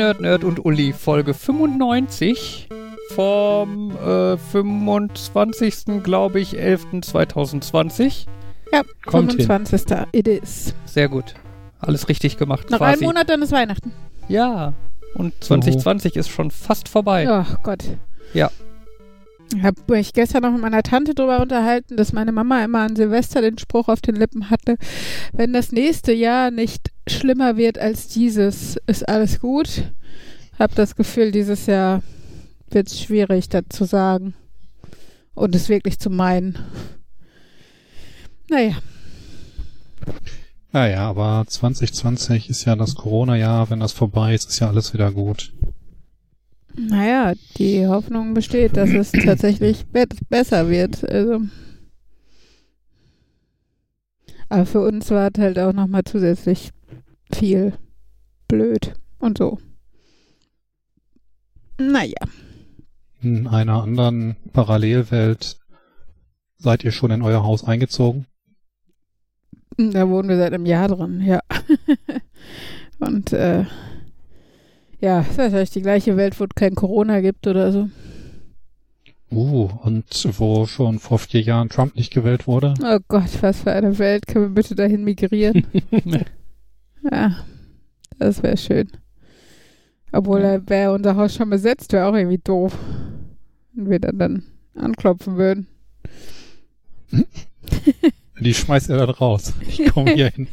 [0.00, 2.70] Nerd, Nerd, und Uli, Folge 95
[3.10, 6.02] vom äh, 25.
[6.02, 8.24] glaube ich, 11.2020.
[8.72, 9.98] Ja, Kommt 25.
[10.12, 10.74] It is.
[10.86, 11.34] Sehr gut.
[11.80, 12.92] Alles richtig gemacht Noch quasi.
[12.94, 13.92] einen Monat, dann ist Weihnachten.
[14.26, 14.72] Ja.
[15.12, 17.26] Und 2020 ist schon fast vorbei.
[17.28, 17.84] Oh Gott.
[18.32, 18.50] Ja.
[19.56, 22.94] Ich habe mich gestern noch mit meiner Tante darüber unterhalten, dass meine Mama immer an
[22.94, 24.76] Silvester den Spruch auf den Lippen hatte,
[25.32, 29.92] wenn das nächste Jahr nicht schlimmer wird als dieses, ist alles gut.
[30.58, 32.02] Hab das Gefühl, dieses Jahr
[32.70, 34.34] wird es schwierig, das zu sagen.
[35.34, 36.58] Und es wirklich zu meinen.
[38.48, 38.76] Naja,
[40.72, 43.70] Naja, aber 2020 ist ja das Corona-Jahr.
[43.70, 45.52] Wenn das vorbei ist, ist ja alles wieder gut.
[46.88, 51.08] Naja, die Hoffnung besteht, dass es tatsächlich be besser wird.
[51.08, 51.42] Also.
[54.48, 56.70] Aber für uns war es halt auch nochmal zusätzlich
[57.32, 57.74] viel
[58.48, 59.58] blöd und so.
[61.78, 62.26] Naja.
[63.22, 65.58] In einer anderen Parallelwelt
[66.58, 68.26] seid ihr schon in euer Haus eingezogen?
[69.76, 71.40] Da wohnen wir seit einem Jahr drin, ja.
[72.98, 73.64] und äh,
[75.00, 77.88] ja, ist wahrscheinlich die gleiche Welt, wo es kein Corona gibt oder so.
[79.32, 80.04] Uh, und
[80.38, 82.74] wo schon vor vier Jahren Trump nicht gewählt wurde?
[82.82, 84.26] Oh Gott, was für eine Welt.
[84.26, 85.66] Können wir bitte dahin migrieren?
[87.10, 87.36] ja,
[88.18, 88.90] das wäre schön.
[90.10, 92.76] Obwohl, da wäre unser Haus schon besetzt, wäre auch irgendwie doof.
[93.72, 94.42] Wenn wir dann, dann
[94.74, 95.68] anklopfen würden.
[98.40, 99.52] Die schmeißt ihr dann raus.
[99.60, 100.48] Ich komme hier hin.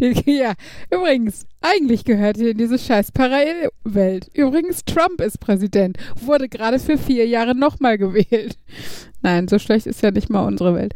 [0.00, 0.54] Die, ja,
[0.90, 4.30] übrigens, eigentlich gehört ihr in diese scheiß Parallelwelt.
[4.34, 5.98] Übrigens, Trump ist Präsident.
[6.20, 8.58] Wurde gerade für vier Jahre nochmal gewählt.
[9.22, 10.94] Nein, so schlecht ist ja nicht mal unsere Welt.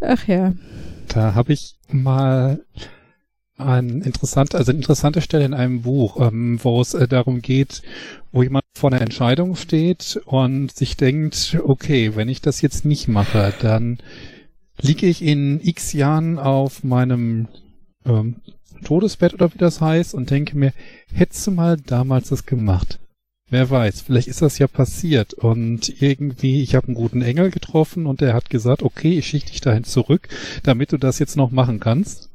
[0.00, 0.52] Ach ja.
[1.08, 2.64] Da habe ich mal
[3.56, 7.82] ein interessant, also eine interessante Stelle in einem Buch, ähm, wo es äh, darum geht,
[8.32, 13.06] wo jemand vor einer Entscheidung steht und sich denkt, okay, wenn ich das jetzt nicht
[13.06, 13.98] mache, dann
[14.80, 17.46] liege ich in x Jahren auf meinem
[18.04, 18.36] ähm,
[18.84, 20.72] Todesbett oder wie das heißt und denke mir,
[21.12, 22.98] hättest du mal damals das gemacht?
[23.50, 28.06] Wer weiß, vielleicht ist das ja passiert und irgendwie, ich habe einen guten Engel getroffen
[28.06, 30.28] und der hat gesagt, okay, ich schicke dich dahin zurück,
[30.62, 32.30] damit du das jetzt noch machen kannst.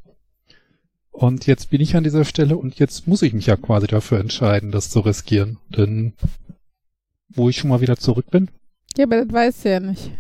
[1.12, 4.20] Und jetzt bin ich an dieser Stelle und jetzt muss ich mich ja quasi dafür
[4.20, 5.58] entscheiden, das zu riskieren.
[5.76, 6.14] Denn
[7.28, 8.50] wo ich schon mal wieder zurück bin,
[8.96, 10.12] Ja, aber das weißt du ja nicht.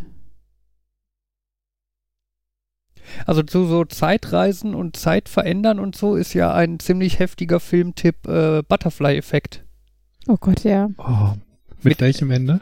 [3.25, 8.28] Also zu so Zeitreisen und Zeit verändern und so ist ja ein ziemlich heftiger Filmtipp
[8.28, 9.64] äh, Butterfly-Effekt.
[10.28, 10.90] Oh Gott, ja.
[10.97, 11.34] oh,
[11.81, 12.62] mit welchem Ende?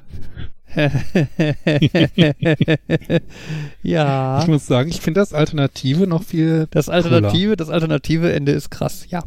[3.83, 4.41] ja.
[4.41, 8.69] Ich muss sagen, ich finde das Alternative noch viel Das Alternative, das alternative Ende ist
[8.69, 9.23] krass, ja.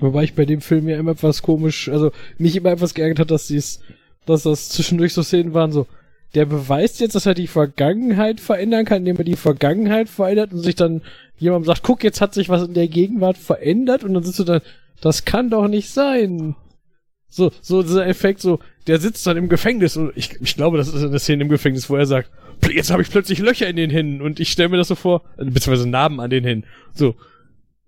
[0.00, 3.30] Wobei ich bei dem Film ja immer etwas komisch, also mich immer etwas geärgert hat,
[3.30, 3.80] dass dies,
[4.26, 5.86] dass das zwischendurch so Szenen waren, so,
[6.34, 10.60] der beweist jetzt, dass er die Vergangenheit verändern kann, indem er die Vergangenheit verändert und
[10.60, 11.02] sich dann
[11.38, 14.44] jemandem sagt, guck, jetzt hat sich was in der Gegenwart verändert und dann sitzt du
[14.44, 14.60] dann,
[15.00, 16.54] das kann doch nicht sein.
[17.30, 20.88] So, so dieser Effekt, so, der sitzt dann im Gefängnis und ich, ich glaube, das
[20.88, 22.30] ist eine Szene im Gefängnis, wo er sagt,
[22.62, 24.94] "Pl- jetzt habe ich plötzlich Löcher in den Händen und ich stelle mir das so
[24.94, 26.66] vor, beziehungsweise Narben an den Händen.
[26.94, 27.14] So,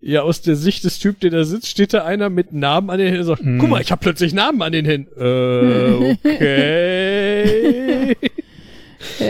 [0.02, 2.98] ja, aus der Sicht des Typ, der da sitzt, steht da einer mit Narben an
[2.98, 3.58] den Händen und sagt, Hm.
[3.58, 5.10] guck mal, ich habe plötzlich Narben an den Händen.
[5.20, 8.16] Äh, okay.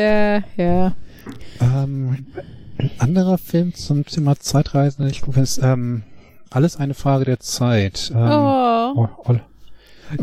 [0.01, 0.93] Ja, ja.
[1.61, 2.27] Ähm,
[2.79, 6.03] ein anderer Film zum Thema Zeitreisen, ich gucke, ist ähm,
[6.51, 8.11] alles eine Frage der Zeit.
[8.15, 8.93] Ähm, Oh.
[8.97, 9.35] oh, oh.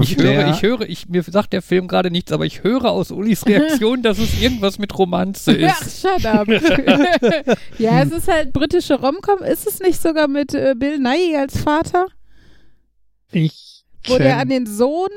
[0.01, 2.85] Ich Der- höre, ich höre, ich, mir sagt der Film gerade nichts, aber ich höre
[2.91, 6.01] aus Ulis Reaktion, dass es irgendwas mit Romanze Ach, ist.
[6.01, 6.47] shut up.
[7.77, 9.39] ja, es ist halt britische Romcom.
[9.44, 12.07] Ist es nicht sogar mit äh, Bill Nighy als Vater?
[13.31, 15.09] Ich Wo der an den Sohn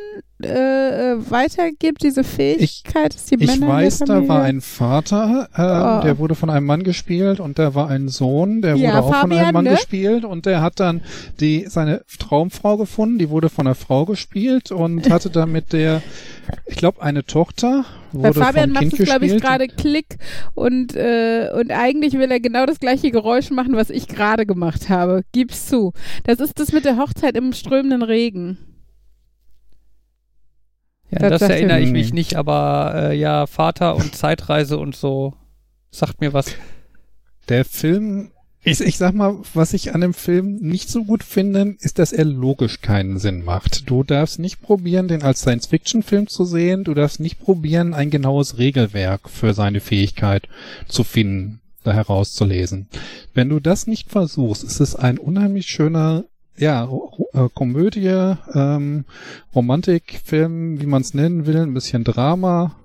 [0.44, 5.98] äh, äh, weitergibt, diese Fähigkeit, dass die Männer Ich weiß, da war ein Vater, ähm,
[6.00, 6.02] Oh.
[6.02, 9.04] der wurde von einem Mann gespielt und da war ein Sohn, der Ja, wurde auch
[9.06, 9.70] von Fabian, einem Mann ne?
[9.72, 11.00] gespielt und der hat dann
[11.40, 16.02] die seine Traumfrau gefunden, die wurde von einer Frau gespielt und hatte dann mit der,
[16.66, 20.16] ich glaube, eine Tochter, Bei wurde Fabian vom macht es, glaube ich, gerade Klick
[20.54, 24.88] und, äh, und eigentlich will er genau das gleiche Geräusch machen, was ich gerade gemacht
[24.88, 25.22] habe.
[25.32, 25.92] Gib's zu.
[26.24, 28.58] Das ist das mit der Hochzeit im strömenden Regen.
[31.10, 34.94] Ja, Das das erinnere er ich mich nicht, aber äh, ja, Vater und Zeitreise und
[34.94, 35.34] so
[35.90, 36.54] sagt mir was.
[37.48, 38.30] Der Film,
[38.62, 42.12] ich, ich sag mal, was ich an dem Film nicht so gut finde, ist, dass
[42.12, 43.88] er logisch keinen Sinn macht.
[43.90, 46.84] Du darfst nicht probieren, den als Science-Fiction-Film zu sehen.
[46.84, 50.46] Du darfst nicht probieren, ein genaues Regelwerk für seine Fähigkeit
[50.86, 52.88] zu finden, da herauszulesen.
[53.34, 56.24] Wenn du das nicht versuchst, ist es ein unheimlich schöner
[56.60, 56.88] ja,
[57.32, 59.04] äh, Komödie, ähm,
[59.54, 62.76] Romantikfilm, wie man es nennen will, ein bisschen Drama.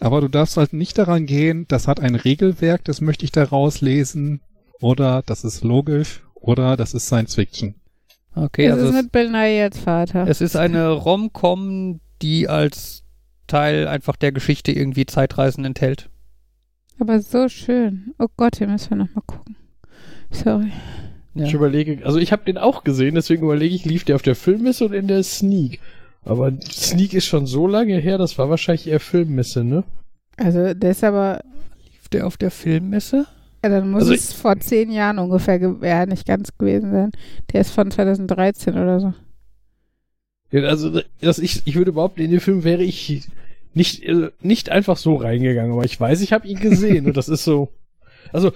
[0.00, 3.80] Aber du darfst halt nicht daran gehen, das hat ein Regelwerk, das möchte ich daraus
[3.80, 4.40] lesen,
[4.80, 7.74] oder das ist logisch, oder das ist Science Fiction.
[8.34, 10.26] Okay, das also ist es, mit Bill Nye als Vater.
[10.26, 13.04] es ist eine Rom-Com, die als
[13.46, 16.08] Teil einfach der Geschichte irgendwie Zeitreisen enthält.
[16.98, 18.14] Aber so schön.
[18.18, 19.56] Oh Gott, hier müssen wir nochmal gucken.
[20.30, 20.70] Sorry.
[21.34, 21.46] Ja.
[21.46, 24.34] Ich überlege, also ich habe den auch gesehen, deswegen überlege ich, lief der auf der
[24.34, 25.78] Filmmesse oder in der Sneak?
[26.24, 29.84] Aber Sneak ist schon so lange her, das war wahrscheinlich eher Filmmesse, ne?
[30.36, 31.40] Also, der ist aber,
[31.84, 33.26] Lief der auf der Filmmesse?
[33.62, 37.10] ja, dann muss Also es vor zehn Jahren ungefähr, ge- ja, nicht ganz gewesen sein.
[37.52, 39.14] Der ist von 2013 oder so.
[40.50, 43.22] Ja, also dass ich, ich würde behaupten, in den Film wäre ich
[43.72, 47.28] nicht, äh, nicht einfach so reingegangen, aber ich weiß, ich habe ihn gesehen und das
[47.28, 47.68] ist so.
[48.32, 48.52] Also,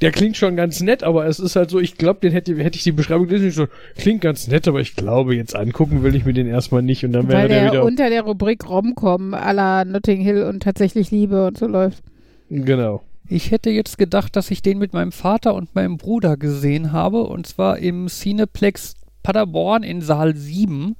[0.00, 2.76] der klingt schon ganz nett, aber es ist halt so, ich glaube, den hätte, hätte
[2.76, 3.66] ich die Beschreibung gelesen, so,
[3.96, 7.12] klingt ganz nett, aber ich glaube, jetzt angucken will ich mir den erstmal nicht und
[7.12, 7.84] dann wäre Weil der, der wieder.
[7.84, 12.02] unter der Rubrik Romcom à la Notting Hill und tatsächlich Liebe und so läuft.
[12.50, 13.02] Genau.
[13.28, 17.22] Ich hätte jetzt gedacht, dass ich den mit meinem Vater und meinem Bruder gesehen habe,
[17.24, 20.94] und zwar im Cineplex Paderborn in Saal 7.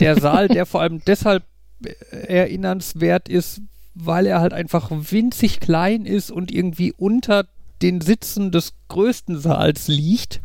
[0.00, 1.44] Der Saal, der vor allem deshalb
[1.84, 1.92] äh,
[2.26, 3.60] erinnernswert ist,
[3.94, 7.44] weil er halt einfach winzig klein ist und irgendwie unter
[7.82, 10.40] den Sitzen des größten Saals liegt.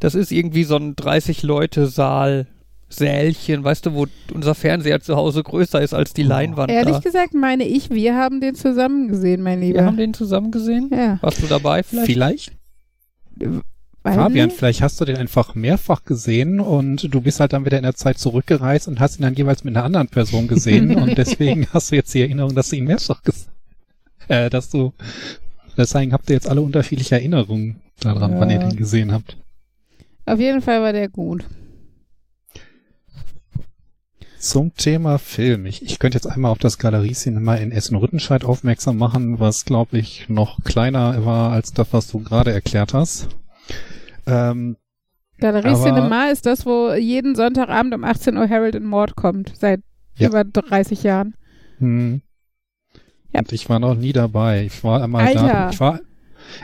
[0.00, 2.46] Das ist irgendwie so ein 30-Leute-Saal,
[2.88, 7.00] Sälchen, weißt du, wo unser Fernseher zu Hause größer ist als die Leinwand Ehrlich da.
[7.00, 9.78] gesagt meine ich, wir haben den zusammen gesehen, mein Lieber.
[9.80, 10.90] Wir haben den zusammen gesehen.
[10.92, 11.18] ja.
[11.22, 12.06] Warst du dabei vielleicht?
[12.06, 12.52] Vielleicht,
[14.02, 14.58] Weiß Fabian, nicht.
[14.58, 17.94] vielleicht hast du den einfach mehrfach gesehen und du bist halt dann wieder in der
[17.94, 21.92] Zeit zurückgereist und hast ihn dann jeweils mit einer anderen Person gesehen und deswegen hast
[21.92, 23.52] du jetzt die Erinnerung, dass du ihn mehrfach gesehen
[24.28, 24.92] äh, dass du
[25.76, 28.40] deswegen habt ihr jetzt alle unterschiedliche Erinnerungen daran, Ja.
[28.40, 29.36] wann ihr den gesehen habt.
[30.26, 31.44] Auf jeden Fall war der gut.
[34.38, 35.66] Zum Thema Film.
[35.66, 40.28] Ich, ich könnte jetzt einmal auf das Galeriecinema in Essen-Rüttenscheid aufmerksam machen, was, glaube ich,
[40.28, 43.28] noch kleiner war als das, was du gerade erklärt hast.
[44.26, 44.76] Ähm,
[45.38, 49.52] Galerie Aber- Cinema ist das, wo jeden Sonntagabend um 18 Uhr Harold and Mord kommt.
[49.56, 49.80] Seit
[50.16, 50.28] Ja.
[50.28, 51.34] über 30 Jahren.
[51.78, 52.22] hm.
[53.32, 53.40] Ja.
[53.40, 54.64] Und ich war noch nie dabei.
[54.64, 55.46] Ich war einmal Alter.
[55.46, 55.70] da.
[55.70, 56.00] Ich war,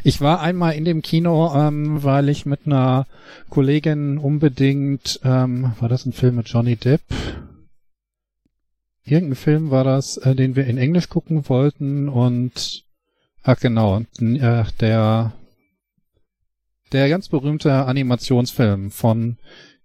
[0.04, 3.06] ich war einmal in dem Kino, ähm, weil ich mit einer
[3.48, 7.02] Kollegin unbedingt, ähm, war das ein Film mit Johnny Depp?
[9.04, 12.84] Irgendein Film war das, äh, den wir in Englisch gucken wollten und
[13.42, 15.32] ach genau, äh, der
[16.92, 19.36] der ganz berühmte Animationsfilm von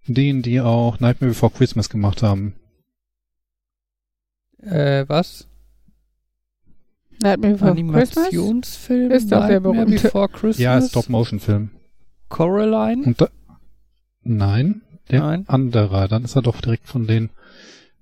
[0.06, 2.54] denen, die auch Nightmare Before Christmas gemacht haben.
[4.62, 5.46] Äh, was?
[7.22, 8.16] Nightmare Before Christmas?
[8.26, 9.10] Animationsfilm?
[9.10, 10.02] Ist doch der berühmte.
[10.02, 10.58] Before Christmas?
[10.58, 11.70] Ja, Stop-Motion-Film.
[12.28, 13.04] Coraline?
[13.04, 13.28] Und da,
[14.22, 15.44] nein, der Nein.
[15.46, 17.30] anderer, dann ist er doch direkt von denen.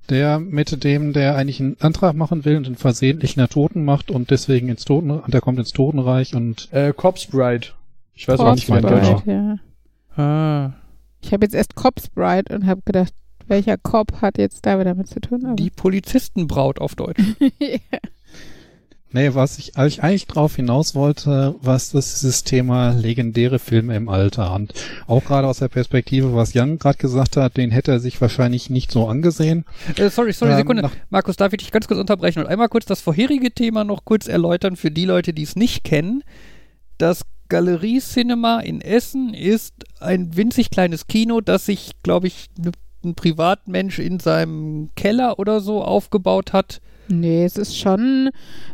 [0.08, 4.10] Der mit dem, der eigentlich einen Antrag machen will und einen versehentlichen der Toten macht
[4.10, 7.69] und deswegen ins Toten, der kommt ins Totenreich und Äh, Corpse Bride.
[8.14, 9.14] Ich weiß auch nicht, Corpse Deutsche.
[9.24, 9.60] Bride.
[10.16, 10.22] Ja.
[10.22, 10.72] Ah,
[11.22, 13.14] Ich habe jetzt erst Cops Bride und habe gedacht,
[13.46, 15.44] welcher Cop hat jetzt da damit zu tun?
[15.46, 17.22] Aber die Polizistenbraut auf Deutsch.
[17.58, 17.78] ja.
[19.12, 24.08] Nee, was ich eigentlich eigentlich drauf hinaus wollte, was das dieses Thema legendäre Filme im
[24.08, 24.72] Alter und
[25.06, 28.70] auch gerade aus der Perspektive, was Jan gerade gesagt hat, den hätte er sich wahrscheinlich
[28.70, 29.64] nicht so angesehen.
[29.96, 30.90] Äh, sorry, sorry, Ähm, Sekunde.
[31.10, 34.28] Markus, darf ich dich ganz kurz unterbrechen und einmal kurz das vorherige Thema noch kurz
[34.28, 36.22] erläutern für die Leute, die es nicht kennen.
[36.98, 42.48] Das Galerie Cinema in Essen ist ein winzig kleines Kino, das sich, glaube ich,
[43.04, 46.81] ein Privatmensch in seinem Keller oder so aufgebaut hat.
[47.08, 48.30] Nee, es ist schon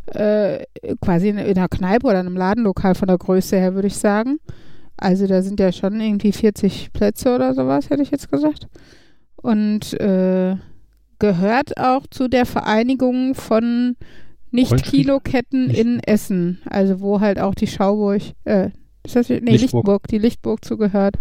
[0.06, 0.64] äh,
[1.00, 4.38] quasi in, in einer Kneipe oder einem Ladenlokal von der Größe her, würde ich sagen.
[4.96, 8.66] Also da sind ja schon irgendwie 40 Plätze oder sowas, hätte ich jetzt gesagt.
[9.36, 10.56] Und äh,
[11.18, 13.96] gehört auch zu der Vereinigung von
[14.50, 16.60] Nicht-Kinoketten Nicht- in Essen.
[16.68, 18.70] Also wo halt auch die Schauburg, äh,
[19.04, 19.52] ist das, nee, Lichtburg.
[19.60, 21.16] Lichtburg, die Lichtburg zugehört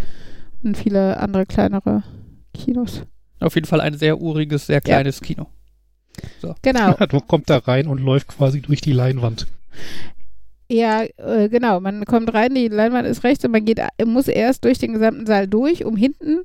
[0.64, 2.04] und viele andere kleinere
[2.54, 3.04] Kinos.
[3.40, 5.48] Auf jeden Fall ein sehr uriges, sehr kleines Kino.
[6.62, 6.94] Genau.
[7.10, 9.48] du kommt da rein und läuft quasi durch die Leinwand.
[10.70, 11.80] Ja, äh, genau.
[11.80, 15.26] Man kommt rein, die Leinwand ist rechts und man geht, muss erst durch den gesamten
[15.26, 16.40] Saal durch, um hinten,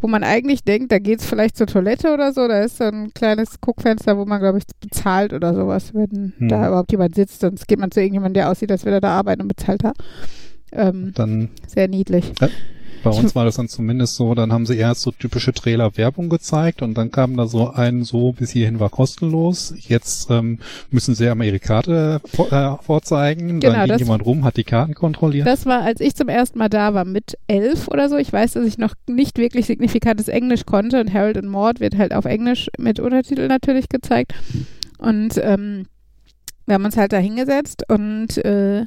[0.00, 2.46] wo man eigentlich denkt, da geht's vielleicht zur Toilette oder so.
[2.48, 6.48] Da ist so ein kleines Guckfenster, wo man, glaube ich, bezahlt oder sowas, wenn Hm.
[6.48, 7.40] da überhaupt jemand sitzt.
[7.40, 9.92] Sonst geht man zu irgendjemandem, der aussieht, als würde er da arbeiten und bezahlt da.
[10.72, 12.32] Ähm, Dann sehr niedlich.
[12.40, 12.48] Ja.
[13.02, 16.82] Bei uns war das dann zumindest so, dann haben sie erst so typische Trailer-Werbung gezeigt
[16.82, 19.74] und dann kam da so ein so, bis hierhin war kostenlos.
[19.76, 20.58] Jetzt ähm,
[20.90, 23.60] müssen sie Amerikate vor, äh, vorzeigen.
[23.60, 25.46] Genau, dann ging jemand rum, hat die Karten kontrolliert.
[25.46, 28.16] Das war, als ich zum ersten Mal da war, mit elf oder so.
[28.16, 31.96] Ich weiß, dass ich noch nicht wirklich signifikantes Englisch konnte und Harold und Maud wird
[31.98, 34.34] halt auf Englisch mit Untertitel natürlich gezeigt.
[34.98, 35.86] Und ähm,
[36.66, 38.86] wir haben uns halt da hingesetzt und äh,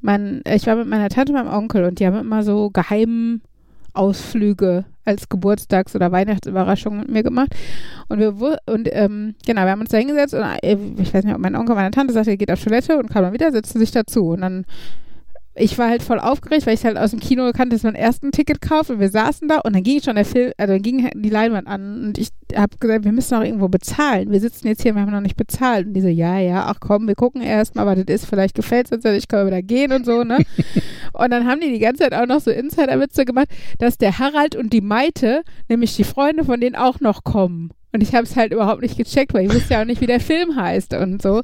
[0.00, 3.42] mein, ich war mit meiner Tante und meinem Onkel und die haben immer so geheimen
[3.92, 7.54] Ausflüge als Geburtstags- oder Weihnachtsüberraschung mit mir gemacht.
[8.08, 11.34] Und wir und ähm, genau, wir haben uns da hingesetzt und äh, ich weiß nicht,
[11.34, 13.78] ob mein Onkel, meine Tante sagte, er geht auf Toilette und kam dann wieder, setzte
[13.78, 14.28] sich dazu.
[14.28, 14.64] Und dann
[15.54, 18.22] ich war halt voll aufgeregt, weil ich halt aus dem Kino kannte, dass man erst
[18.22, 20.82] ein Ticket kauft und wir saßen da und dann ging schon der Film, also dann
[20.82, 24.30] ging die Leinwand an und ich habe gesagt, wir müssen auch irgendwo bezahlen.
[24.30, 25.86] Wir sitzen jetzt hier, wir haben noch nicht bezahlt.
[25.86, 28.54] Und die so, ja, ja, ach komm, wir gucken erst mal, was das ist, vielleicht
[28.54, 30.38] gefällt es uns, ich kann wieder gehen und so, ne?
[31.12, 34.56] und dann haben die die ganze Zeit auch noch so Insider-Witze gemacht, dass der Harald
[34.56, 37.70] und die Maite, nämlich die Freunde von denen auch noch kommen.
[37.92, 40.06] Und ich habe es halt überhaupt nicht gecheckt, weil ich wusste ja auch nicht, wie
[40.06, 41.42] der Film heißt und so.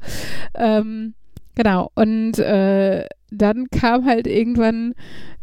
[0.55, 1.15] Ähm,
[1.57, 1.91] genau.
[1.95, 4.95] Und äh, dann kam halt irgendwann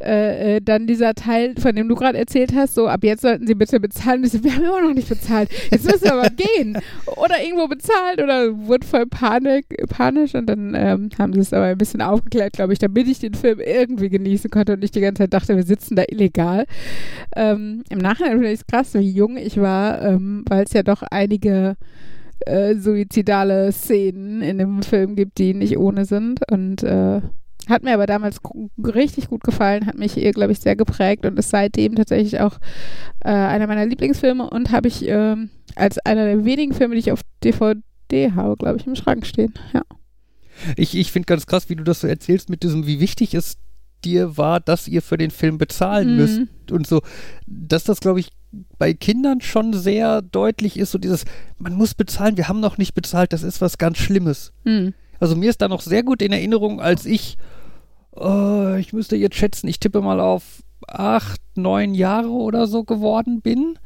[0.02, 3.46] äh, äh, dann dieser Teil, von dem du gerade erzählt hast, so ab jetzt sollten
[3.46, 4.20] sie bitte bezahlen.
[4.20, 5.50] Und ich so, wir haben immer noch nicht bezahlt.
[5.70, 6.78] Jetzt müssen wir aber gehen.
[7.18, 11.66] Oder irgendwo bezahlt oder wurde voll Panik, panisch und dann ähm, haben sie es aber
[11.66, 15.02] ein bisschen aufgeklärt, glaube ich, damit ich den Film irgendwie genießen konnte und nicht die
[15.02, 16.66] ganze Zeit dachte, wir sitzen da illegal.
[17.36, 20.84] Ähm, Im Nachhinein finde ich es krass, wie jung ich war, ähm, weil es ja
[20.84, 21.76] doch einige
[22.46, 27.22] äh, suizidale Szenen in dem Film gibt, die nicht ohne sind und äh,
[27.70, 28.40] hat mir aber damals
[28.84, 32.58] richtig gut gefallen, hat mich, glaube ich, sehr geprägt und ist seitdem tatsächlich auch
[33.24, 37.12] äh, einer meiner Lieblingsfilme und habe ich ähm, als einer der wenigen Filme, die ich
[37.14, 39.54] auf DVD habe, glaube ich, im Schrank stehen.
[39.74, 39.84] Ja.
[40.76, 43.58] Ich, ich finde ganz krass, wie du das so erzählst mit diesem, wie wichtig es
[44.04, 46.16] dir war, dass ihr für den Film bezahlen Mhm.
[46.18, 47.02] müsst und so,
[47.48, 48.30] dass das, glaube ich,
[48.78, 51.26] bei Kindern schon sehr deutlich ist, so dieses,
[51.58, 54.54] man muss bezahlen, wir haben noch nicht bezahlt, das ist was ganz Schlimmes.
[54.66, 54.94] Hm.
[55.20, 57.38] Also mir ist da noch sehr gut in Erinnerung, als ich,
[58.16, 63.42] äh, ich müsste jetzt schätzen, ich tippe mal auf acht, neun Jahre oder so geworden
[63.42, 63.80] bin,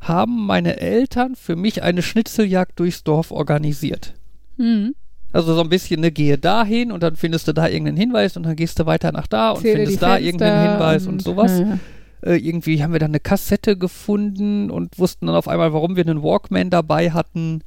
[0.00, 4.14] haben meine Eltern für mich eine Schnitzeljagd durchs Dorf organisiert.
[4.56, 4.94] Hm.
[5.30, 8.44] Also so ein bisschen, ne, gehe dahin und dann findest du da irgendeinen Hinweis und
[8.44, 11.58] dann gehst du weiter nach da und Zähle findest da irgendeinen Hinweis und, sowas.
[11.58, 11.78] Ja.
[12.22, 16.04] Äh, irgendwie haben wir dann eine Kassette gefunden und wussten dann auf einmal, warum wir
[16.06, 17.62] einen Walkman dabei hatten.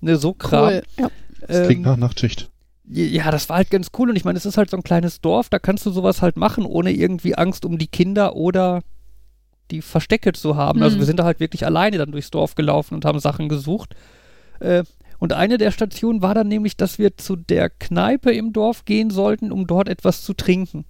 [0.00, 0.64] Ne, so Kram.
[0.68, 0.82] Cool.
[0.98, 1.10] Ja.
[1.46, 2.50] Das klingt Ähm, nach Nachtschicht.
[2.86, 5.20] ja, das war halt ganz cool und ich meine, es ist halt so ein kleines
[5.20, 8.82] Dorf, da kannst du sowas halt machen, ohne irgendwie Angst um die Kinder oder
[9.70, 10.82] die Verstecke zu haben.
[10.82, 11.00] Also Mhm.
[11.00, 13.94] wir sind da halt wirklich alleine dann durchs Dorf gelaufen und haben Sachen gesucht.
[14.60, 14.84] Äh,
[15.18, 19.10] und eine der Stationen war dann nämlich, dass wir zu der Kneipe im Dorf gehen
[19.10, 20.84] sollten, um dort etwas zu trinken.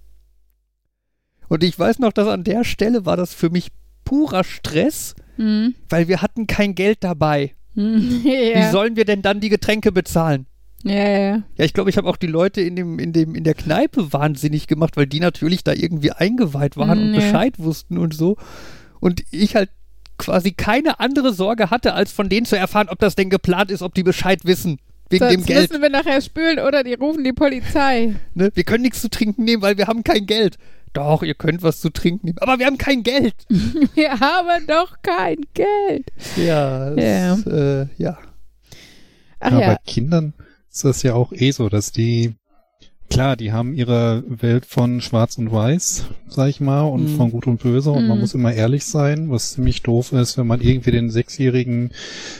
[1.51, 3.67] Und ich weiß noch, dass an der Stelle war das für mich
[4.05, 5.75] purer Stress, Hm.
[5.89, 7.51] weil wir hatten kein Geld dabei.
[7.75, 8.21] Hm.
[8.23, 8.71] Wie ja.
[8.71, 10.45] sollen wir denn dann die Getränke bezahlen?
[10.83, 11.43] ja, ja.
[11.57, 14.13] Ja, ich glaube, ich habe auch die Leute in, dem, in, dem, in der Kneipe
[14.13, 17.17] wahnsinnig gemacht, weil die natürlich da irgendwie eingeweiht waren und Nee.
[17.17, 18.37] Bescheid wussten und so.
[19.01, 19.69] Und ich halt
[20.17, 23.81] quasi keine andere Sorge hatte, als von denen zu erfahren, ob das denn geplant ist,
[23.81, 24.79] ob die Bescheid wissen.
[25.09, 25.69] Wegen Sonst dem Geld.
[25.69, 28.15] müssen wir nachher spülen oder die rufen die Polizei.
[28.35, 28.51] Ne?
[28.53, 30.57] Wir können nichts zu trinken nehmen, weil wir haben kein Geld.
[30.93, 32.37] Doch, ihr könnt was zu trinken nehmen.
[32.39, 33.33] Aber wir haben kein Geld.
[33.95, 36.07] Wir haben doch kein Geld.
[36.35, 37.33] Ja, Ja.
[37.35, 38.17] es, Äh, ja.
[39.39, 39.67] Ach ja, ja.
[39.73, 40.33] bei Kindern
[40.69, 42.33] ist das ja auch eh so, dass die,
[43.09, 47.17] klar, die haben ihre Welt von Schwarz und Weiß, sag ich mal, und Mhm.
[47.17, 48.21] von Gut und Böse und man Mhm.
[48.21, 51.91] muss immer ehrlich sein, was ziemlich doof ist, wenn man irgendwie den Sechsjährigen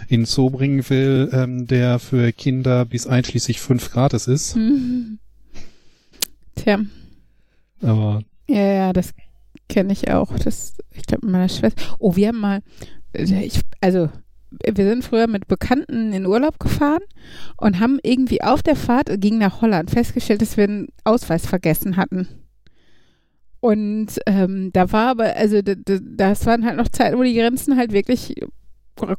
[0.09, 4.55] in Zoo bringen will, ähm, der für Kinder bis einschließlich fünf gratis ist.
[4.57, 5.19] Mhm.
[6.55, 6.79] Tja,
[7.81, 8.21] Aber
[8.55, 9.13] ja, ja, das
[9.69, 10.37] kenne ich auch.
[10.37, 11.81] Das, ich glaube, mit meiner Schwester.
[11.99, 12.61] Oh, wir haben mal,
[13.13, 14.09] ich, also,
[14.51, 17.01] wir sind früher mit Bekannten in Urlaub gefahren
[17.57, 21.95] und haben irgendwie auf der Fahrt, ging nach Holland, festgestellt, dass wir einen Ausweis vergessen
[21.95, 22.27] hatten.
[23.61, 27.93] Und ähm, da war aber, also das waren halt noch Zeiten, wo die Grenzen halt
[27.93, 28.35] wirklich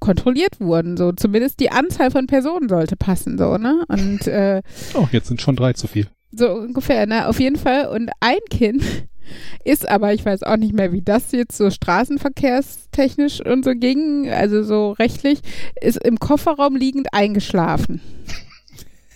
[0.01, 0.97] kontrolliert wurden.
[0.97, 3.85] So zumindest die Anzahl von Personen sollte passen, so, ne?
[3.89, 4.62] Und äh,
[4.95, 6.09] oh, jetzt sind schon drei zu viel.
[6.33, 7.29] So ungefähr, ne?
[7.29, 7.89] Auf jeden Fall.
[7.89, 8.83] Und ein Kind
[9.65, 14.31] ist aber, ich weiß auch nicht mehr, wie das jetzt so straßenverkehrstechnisch und so ging,
[14.31, 15.41] also so rechtlich,
[15.81, 18.01] ist im Kofferraum liegend eingeschlafen.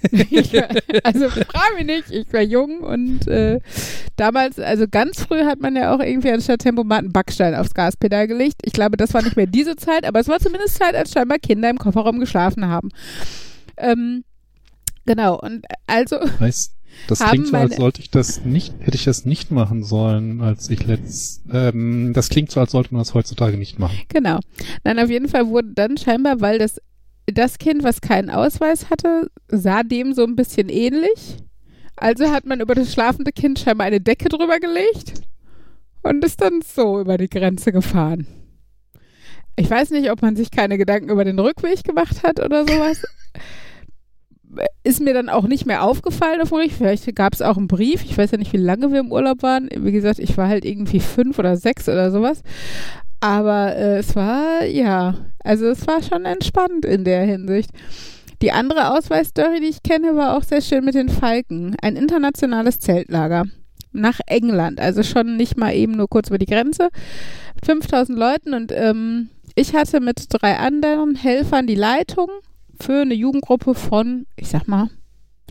[0.13, 0.69] war,
[1.03, 3.59] also frag mich nicht, ich war jung und äh,
[4.17, 8.29] damals, also ganz früh hat man ja auch irgendwie anstatt Tempomat einen Backstein aufs Gaspedal
[8.29, 8.61] gelegt.
[8.65, 11.39] Ich glaube, das war nicht mehr diese Zeit, aber es war zumindest Zeit, als scheinbar
[11.39, 12.91] Kinder im Kofferraum geschlafen haben.
[13.77, 14.23] Ähm,
[15.07, 16.76] genau, und also Heißt,
[17.09, 20.41] Das Haben klingt so, als sollte ich das nicht, hätte ich das nicht machen sollen,
[20.41, 23.99] als ich letzt, ähm, das klingt so, als sollte man das heutzutage nicht machen.
[24.09, 24.41] Genau.
[24.85, 26.81] Nein, auf jeden Fall wurde dann scheinbar, weil das,
[27.27, 31.37] das Kind, was keinen Ausweis hatte, sah dem so ein bisschen ähnlich.
[31.97, 35.23] Also hat man über das schlafende Kind scheinbar eine Decke drüber gelegt
[36.03, 38.27] und ist dann so über die Grenze gefahren.
[39.57, 43.03] Ich weiß nicht, ob man sich keine Gedanken über den Rückweg gemacht hat oder sowas.
[44.85, 46.73] Ist mir dann auch nicht mehr aufgefallen auf Rückweg.
[46.73, 48.05] Vielleicht gab es auch einen Brief.
[48.05, 49.69] Ich weiß ja nicht, wie lange wir im Urlaub waren.
[49.75, 52.43] Wie gesagt, ich war halt irgendwie fünf oder sechs oder sowas.
[53.21, 57.71] Aber äh, es war, ja, also es war schon entspannt in der Hinsicht.
[58.43, 61.75] Die andere Ausweisstory, die ich kenne, war auch sehr schön mit den Falken.
[61.81, 63.45] Ein internationales Zeltlager
[63.93, 66.91] nach England, also schon nicht mal eben nur kurz über die Grenze.
[67.65, 72.29] 5000 Leuten und ähm, ich hatte mit drei anderen Helfern die Leitung
[72.81, 74.89] für eine Jugendgruppe von, ich sag mal,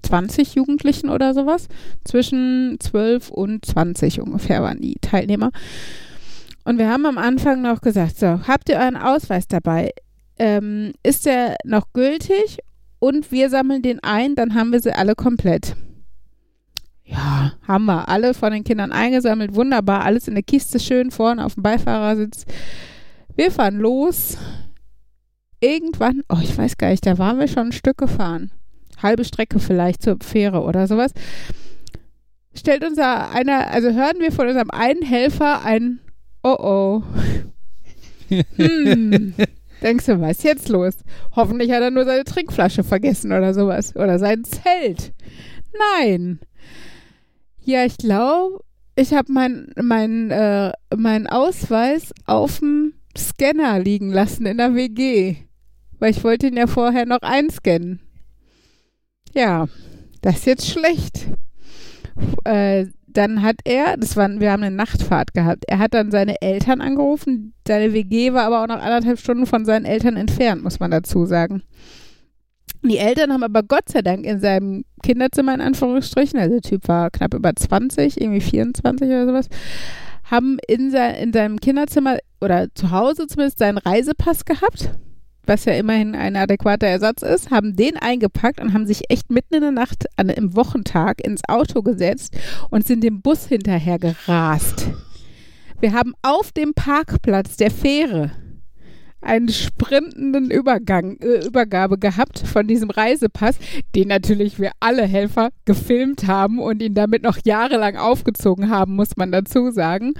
[0.03, 1.67] 20 Jugendlichen oder sowas.
[2.03, 5.51] Zwischen 12 und 20 ungefähr waren die Teilnehmer.
[6.63, 9.91] Und wir haben am Anfang noch gesagt, so, habt ihr euren Ausweis dabei?
[10.37, 12.59] Ähm, ist der noch gültig?
[12.99, 15.75] Und wir sammeln den ein, dann haben wir sie alle komplett.
[17.03, 19.53] Ja, haben wir alle von den Kindern eingesammelt.
[19.53, 22.45] Wunderbar, alles in der Kiste schön vorne auf dem Beifahrersitz.
[23.35, 24.37] Wir fahren los.
[25.65, 28.51] Irgendwann, oh, ich weiß gar nicht, da waren wir schon ein Stück gefahren.
[29.01, 31.11] Halbe Strecke vielleicht zur Fähre oder sowas.
[32.53, 35.99] Stellt unser einer, also hören wir von unserem einen Helfer ein
[36.43, 37.03] Oh oh.
[38.29, 39.33] Hm.
[39.81, 40.93] Denkst du, was ist jetzt los?
[41.35, 43.95] Hoffentlich hat er nur seine Trinkflasche vergessen oder sowas.
[43.95, 45.11] Oder sein Zelt.
[45.97, 46.39] Nein.
[47.63, 48.59] Ja, ich glaube,
[48.95, 55.44] ich habe meinen mein, äh, mein Ausweis auf dem Scanner liegen lassen in der WG.
[56.05, 57.99] Weil ich wollte ihn ja vorher noch einscannen.
[59.33, 59.65] Ja,
[60.21, 61.29] das ist jetzt schlecht.
[62.43, 66.39] Äh, dann hat er, das war, wir haben eine Nachtfahrt gehabt, er hat dann seine
[66.43, 67.55] Eltern angerufen.
[67.67, 71.25] Seine WG war aber auch noch anderthalb Stunden von seinen Eltern entfernt, muss man dazu
[71.25, 71.63] sagen.
[72.83, 76.87] Die Eltern haben aber Gott sei Dank in seinem Kinderzimmer in Anführungsstrichen, also der Typ
[76.87, 79.49] war knapp über 20, irgendwie 24 oder sowas,
[80.25, 84.91] haben in, sein, in seinem Kinderzimmer oder zu Hause zumindest seinen Reisepass gehabt,
[85.47, 89.55] was ja immerhin ein adäquater Ersatz ist, haben den eingepackt und haben sich echt mitten
[89.55, 92.35] in der Nacht an, im Wochentag ins Auto gesetzt
[92.69, 94.89] und sind dem Bus hinterher gerast.
[95.79, 98.31] Wir haben auf dem Parkplatz der Fähre
[99.25, 103.57] einen sprintenden Übergang, äh, Übergabe gehabt von diesem Reisepass,
[103.95, 109.17] den natürlich wir alle Helfer gefilmt haben und ihn damit noch jahrelang aufgezogen haben, muss
[109.17, 110.13] man dazu sagen.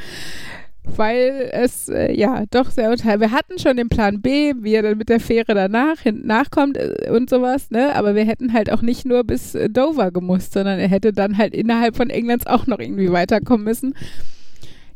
[0.96, 3.20] Weil es äh, ja doch sehr unteil.
[3.20, 6.78] Wir hatten schon den Plan B, wie er dann mit der Fähre danach hinten nachkommt
[6.78, 7.96] äh, und sowas, ne?
[7.96, 11.38] Aber wir hätten halt auch nicht nur bis äh, Dover gemusst, sondern er hätte dann
[11.38, 13.96] halt innerhalb von Englands auch noch irgendwie weiterkommen müssen.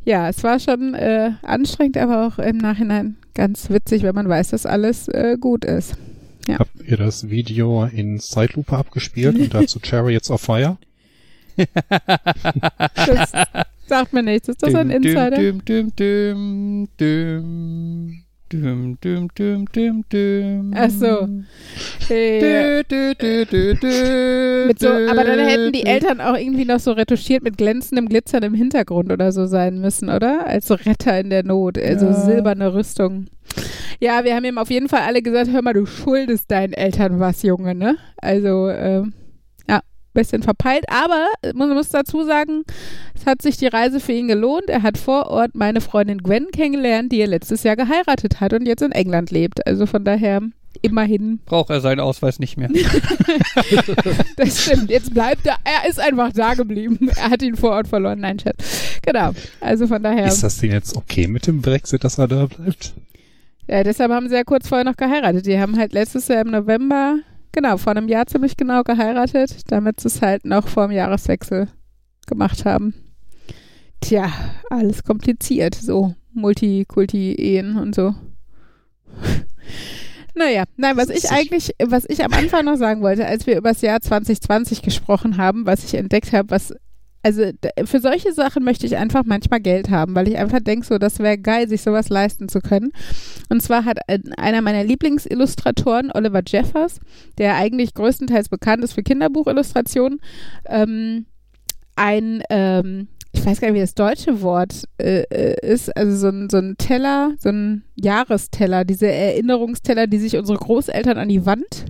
[0.05, 4.49] Ja, es war schon äh, anstrengend, aber auch im Nachhinein ganz witzig, wenn man weiß,
[4.49, 5.95] dass alles gut ist.
[6.47, 6.59] Ja.
[6.59, 10.77] Habt ihr das Video in Zeitlupe abgespielt und dazu Chariots of Fire?
[12.95, 13.33] Das
[13.89, 14.47] Sagt mir nichts.
[14.47, 15.31] Ist das ein Insider?
[15.31, 18.23] Düm, düm, düm, düm.
[18.51, 20.73] Düm, düm, düm, düm, düm.
[20.75, 21.27] Ach so.
[22.09, 22.83] Äh, ja.
[22.83, 24.83] Dü, dü, dü, mit.
[24.83, 29.11] Aber dann hätten die Eltern auch irgendwie noch so retuschiert mit glänzendem Glitzern im Hintergrund
[29.11, 30.45] oder so sein müssen, oder?
[30.45, 32.13] Als so Retter in der Not, also ja.
[32.13, 33.25] silberne Rüstung.
[33.99, 37.19] Ja, wir haben ihm auf jeden Fall alle gesagt, hör mal, du schuldest deinen Eltern
[37.19, 37.97] was, Junge, ne?
[38.17, 39.13] Also, ähm
[40.13, 42.63] bisschen verpeilt, aber äh, man muss dazu sagen,
[43.15, 44.69] es hat sich die Reise für ihn gelohnt.
[44.69, 48.65] Er hat vor Ort meine Freundin Gwen kennengelernt, die er letztes Jahr geheiratet hat und
[48.65, 49.65] jetzt in England lebt.
[49.67, 50.41] Also von daher
[50.81, 52.69] immerhin Braucht er seinen Ausweis nicht mehr.
[54.37, 54.89] Das stimmt.
[54.89, 55.57] Jetzt bleibt er.
[55.63, 57.09] Er ist einfach da geblieben.
[57.15, 58.19] Er hat ihn vor Ort verloren.
[58.19, 58.55] Nein, Chat.
[59.01, 59.31] Genau.
[59.59, 60.27] Also von daher.
[60.27, 62.93] Ist das denn jetzt okay mit dem Brexit, dass er da bleibt?
[63.67, 65.45] Ja, deshalb haben sie ja kurz vorher noch geheiratet.
[65.45, 67.19] Die haben halt letztes Jahr im November,
[67.51, 71.67] genau, vor einem Jahr ziemlich genau geheiratet, damit sie es halt noch vor dem Jahreswechsel
[72.27, 72.93] gemacht haben.
[74.01, 74.31] Tja,
[74.69, 75.75] alles kompliziert.
[75.75, 78.15] So Multikulti-Ehen und so.
[80.35, 83.69] Naja, nein, was ich eigentlich, was ich am Anfang noch sagen wollte, als wir über
[83.69, 86.73] das Jahr 2020 gesprochen haben, was ich entdeckt habe, was,
[87.21, 87.43] also
[87.85, 91.19] für solche Sachen möchte ich einfach manchmal Geld haben, weil ich einfach denke, so, das
[91.19, 92.91] wäre geil, sich sowas leisten zu können.
[93.49, 96.99] Und zwar hat ein- einer meiner Lieblingsillustratoren, Oliver Jeffers,
[97.37, 100.19] der eigentlich größtenteils bekannt ist für Kinderbuchillustrationen,
[100.65, 101.25] ähm,
[101.95, 106.29] ein, ähm, ich weiß gar nicht, wie das deutsche Wort äh, äh, ist, also so
[106.29, 111.45] ein, so ein Teller, so ein Jahresteller, diese Erinnerungsteller, die sich unsere Großeltern an die
[111.45, 111.85] Wand,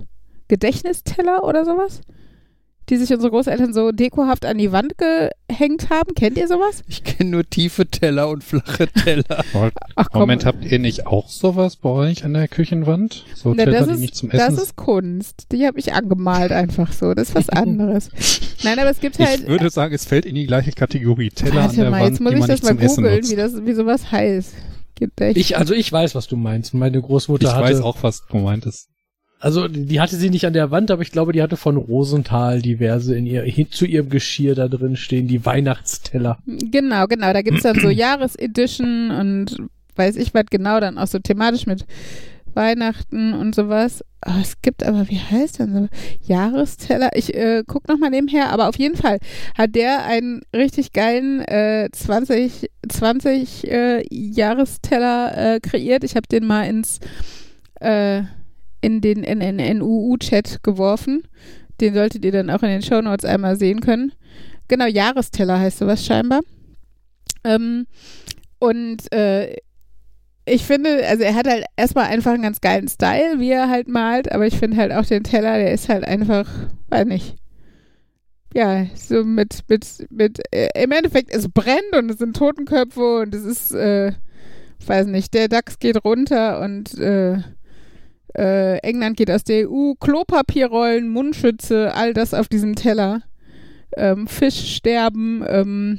[0.48, 2.00] Gedächtnisteller oder sowas,
[2.90, 6.14] die sich unsere Großeltern so dekohaft an die Wand gehängt haben.
[6.14, 6.82] Kennt ihr sowas?
[6.88, 9.44] Ich kenne nur tiefe Teller und flache Teller.
[9.94, 10.22] Ach komm.
[10.22, 13.24] Moment, habt ihr nicht auch sowas bei euch an der Küchenwand?
[13.34, 15.46] So Na, Teller, das, die ist, nicht zum Essen das ist Kunst.
[15.52, 17.14] Die habe ich angemalt einfach so.
[17.14, 18.10] Das ist was anderes.
[18.64, 19.40] Nein, aber es gibt halt.
[19.40, 21.30] Ich würde sagen, es fällt in die gleiche Kategorie.
[21.30, 23.36] Teller an Warte der mal, Wand, jetzt muss die ich man das mal googeln, wie,
[23.36, 24.54] das, wie sowas heißt.
[24.96, 25.38] Gibt echt.
[25.38, 26.74] Ich, also ich weiß, was du meinst.
[26.74, 28.89] Meine Großmutter Ich hatte, weiß auch, was gemeint ist.
[29.40, 32.60] Also die hatte sie nicht an der Wand, aber ich glaube, die hatte von Rosenthal
[32.60, 36.38] diverse in ihr, zu ihrem Geschirr da drin stehen, die Weihnachtsteller.
[36.46, 37.32] Genau, genau.
[37.32, 39.56] Da gibt's dann so Jahresedition und
[39.96, 41.86] weiß ich was genau, dann auch so thematisch mit
[42.54, 44.04] Weihnachten und sowas.
[44.26, 45.88] Oh, es gibt aber, wie heißt denn so?
[46.22, 47.10] Jahresteller.
[47.14, 49.18] Ich äh, guck noch mal nebenher, aber auf jeden Fall
[49.56, 56.04] hat der einen richtig geilen äh, 20, 20 äh, Jahresteller äh, kreiert.
[56.04, 57.00] Ich habe den mal ins
[57.80, 58.22] äh,
[58.80, 61.22] in den NNNUU-Chat geworfen.
[61.80, 64.12] Den solltet ihr dann auch in den Shownotes einmal sehen können.
[64.68, 66.40] Genau, Jahresteller heißt sowas scheinbar.
[67.44, 67.86] Ähm,
[68.58, 69.56] und äh,
[70.44, 73.88] ich finde, also er hat halt erstmal einfach einen ganz geilen Style, wie er halt
[73.88, 76.48] malt, aber ich finde halt auch den Teller, der ist halt einfach,
[76.88, 77.36] weiß nicht.
[78.52, 83.34] Ja, so mit, mit, mit, äh, im Endeffekt, es brennt und es sind Totenköpfe und
[83.34, 84.12] es ist, äh,
[84.84, 87.38] weiß nicht, der DAX geht runter und äh,
[88.36, 93.22] äh, England geht aus der EU, Klopapierrollen, Mundschütze, all das auf diesem Teller.
[93.96, 95.98] Ähm, Fischsterben, ähm,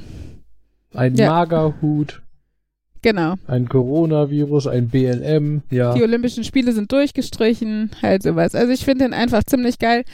[0.94, 1.28] Ein Ja.
[1.30, 2.22] Magerhut,
[3.02, 3.34] genau.
[3.46, 5.92] ein Coronavirus, ein BLM, ja.
[5.94, 8.54] Die Olympischen Spiele sind durchgestrichen, halt sowas.
[8.54, 10.04] Also ich finde den einfach ziemlich geil.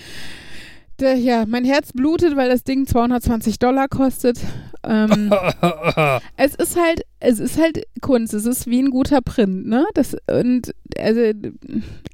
[1.00, 4.40] Der, ja, mein Herz blutet, weil das Ding 220 Dollar kostet.
[4.84, 5.32] Ähm,
[6.36, 8.34] es ist halt, es ist halt Kunst.
[8.34, 9.86] Es ist wie ein guter Print, ne?
[9.94, 11.20] Das und also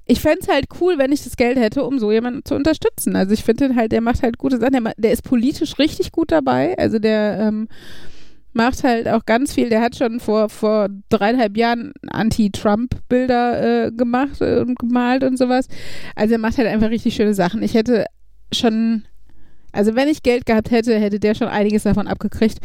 [0.06, 3.16] ich fände es halt cool, wenn ich das Geld hätte, um so jemanden zu unterstützen.
[3.16, 4.84] Also ich finde den halt, der macht halt gute Sachen.
[4.84, 6.76] Der, der ist politisch richtig gut dabei.
[6.76, 7.68] Also der ähm,
[8.52, 9.70] macht halt auch ganz viel.
[9.70, 15.68] Der hat schon vor, vor dreieinhalb Jahren Anti-Trump-Bilder äh, gemacht äh, und gemalt und sowas.
[16.14, 17.62] Also er macht halt einfach richtig schöne Sachen.
[17.62, 18.04] Ich hätte
[18.52, 19.04] schon,
[19.72, 22.58] also wenn ich Geld gehabt hätte, hätte der schon einiges davon abgekriegt,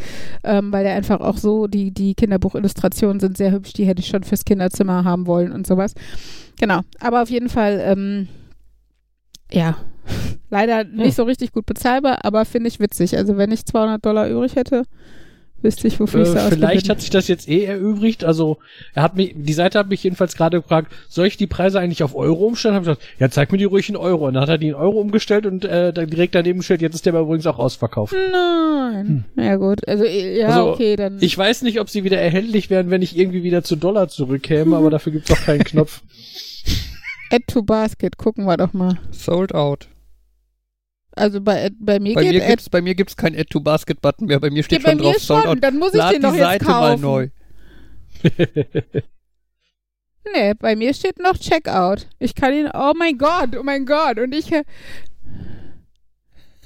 [0.44, 4.08] ähm, weil der einfach auch so, die, die Kinderbuchillustrationen sind sehr hübsch, die hätte ich
[4.08, 5.94] schon fürs Kinderzimmer haben wollen und sowas.
[6.58, 8.28] Genau, aber auf jeden Fall, ähm,
[9.50, 9.76] ja,
[10.50, 13.16] leider nicht so richtig gut bezahlbar, aber finde ich witzig.
[13.16, 14.84] Also wenn ich 200 Dollar übrig hätte,
[15.62, 16.88] wüsste ich, wofür ich Äh, sie vielleicht ausgegeben.
[16.90, 18.24] hat sich das jetzt eh erübrigt.
[18.24, 18.58] Also
[18.94, 22.02] er hat mich, die Seite hat mich jedenfalls gerade gefragt, soll ich die Preise eigentlich
[22.02, 22.74] auf Euro umstellen?
[22.74, 24.26] Hab ich gesagt, ja, zeig mir die ruhig in Euro.
[24.28, 26.94] Und dann hat er die in Euro umgestellt und äh, dann direkt daneben gestellt, jetzt
[26.94, 28.14] ist der aber übrigens auch ausverkauft.
[28.32, 29.24] Nein.
[29.36, 31.18] Ja gut, also ja, Also, okay, dann.
[31.20, 34.76] Ich weiß nicht, ob sie wieder erhältlich wären, wenn ich irgendwie wieder zu Dollar zurückkäme,
[34.76, 36.02] aber dafür gibt's auch keinen Knopf.
[37.32, 38.98] Add to Basket, gucken wir doch mal.
[39.12, 39.88] Sold out.
[41.12, 44.00] Also bei, bei mir Bei geht mir gibt's, bei mir gibt's kein Add to Basket
[44.00, 44.38] Button mehr.
[44.40, 45.58] Bei mir ja, steht bei schon mir drauf Sold schon, out.
[45.64, 47.00] dann muss ich Lad den doch die jetzt Seite kaufen.
[47.02, 47.28] mal neu.
[50.34, 52.06] Nee, bei mir steht noch Checkout.
[52.18, 54.18] Ich kann ihn, oh mein Gott, oh mein Gott.
[54.18, 54.64] Und ich, äh,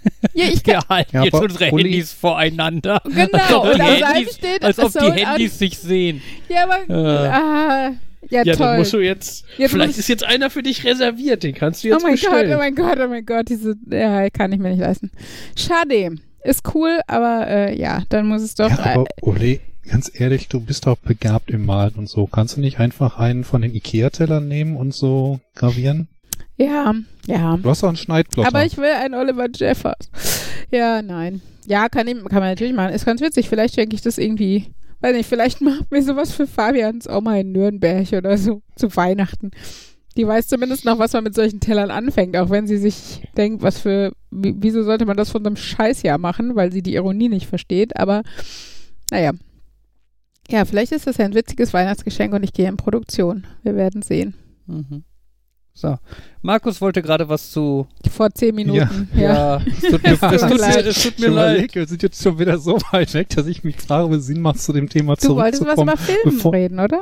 [0.35, 3.01] ja, ich kann, Wir halten Ja, jetzt unsere Uli- Handys voreinander.
[3.05, 3.29] genau.
[3.39, 5.25] Als ob Und die Handys- steht, Als ob die.
[5.25, 6.21] Handys sich sehen.
[6.49, 7.29] Ja, aber, Äh.
[7.29, 7.93] ah,
[8.31, 8.67] ja, Ja, toll.
[8.67, 11.89] dann musst du jetzt, Jetzt vielleicht ist jetzt einer für dich reserviert, den kannst du
[11.89, 12.49] Oh jetzt mein bestellen.
[12.49, 15.11] Gott, oh mein Gott, oh mein Gott, diese, ja, kann ich mir nicht leisten.
[15.57, 16.17] Schade.
[16.43, 18.69] Ist cool, aber äh, ja, dann muss es doch.
[18.69, 19.61] Ja, aber Uli,
[19.91, 22.27] ganz ehrlich, du bist doch begabt im Malen und so.
[22.27, 26.09] Kannst du nicht einfach einen von den Ikea-Tellern nehmen und so gravieren?
[26.59, 26.95] äh, ja,
[27.27, 27.57] ja.
[27.57, 28.47] Du hast doch einen Schneidplotter.
[28.49, 29.97] Aber ich will einen Oliver Jeffers.
[30.71, 31.41] Ja, nein.
[31.67, 32.93] Ja, kann, ich, kann man natürlich machen.
[32.93, 33.49] Ist ganz witzig.
[33.49, 34.67] Vielleicht schenke ich das irgendwie.
[35.05, 39.51] Weiß nicht, vielleicht machen wir sowas für Fabians Oma in Nürnberg oder so zu Weihnachten.
[40.17, 43.61] Die weiß zumindest noch, was man mit solchen Tellern anfängt, auch wenn sie sich denkt,
[43.61, 47.29] was für, wie, wieso sollte man das von einem Scheißjahr machen, weil sie die Ironie
[47.29, 48.23] nicht versteht, aber
[49.11, 49.33] naja.
[50.49, 53.47] Ja, vielleicht ist das ja ein witziges Weihnachtsgeschenk und ich gehe in Produktion.
[53.63, 54.33] Wir werden sehen.
[54.67, 55.05] Mhm.
[55.77, 55.97] So.
[56.43, 57.89] Markus wollte gerade was zu.
[58.11, 59.09] Vor zehn Minuten.
[59.17, 59.57] Ja.
[59.67, 60.87] es tut mir, Es tut mir leid.
[60.87, 61.75] es tut mir leid.
[61.75, 64.41] Wir sind jetzt schon wieder so weit weg, dass ich mich frage, ob es Sinn
[64.41, 65.89] macht, zu dem Thema Du wolltest was zurückzukommen.
[65.89, 67.01] über Filmen bevor- reden, oder?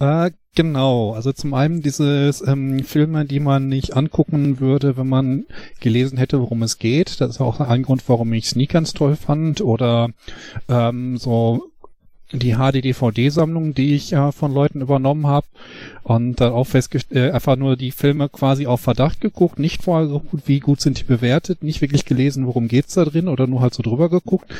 [0.00, 1.12] Äh, genau.
[1.12, 5.44] Also zum einen dieses ähm, Filme, die man nicht angucken würde, wenn man
[5.80, 7.20] gelesen hätte, worum es geht.
[7.20, 9.60] Das ist auch ein Grund, warum ich Sneakers toll fand.
[9.60, 10.08] Oder
[10.68, 11.69] ähm, so
[12.32, 15.46] die HD-DVD-Sammlung, die ich äh, von Leuten übernommen habe
[16.02, 20.08] und dann auch festgestellt, äh, einfach nur die Filme quasi auf Verdacht geguckt, nicht vorher
[20.08, 23.46] so gut, wie gut sind die bewertet, nicht wirklich gelesen, worum geht's da drin oder
[23.46, 24.52] nur halt so drüber geguckt.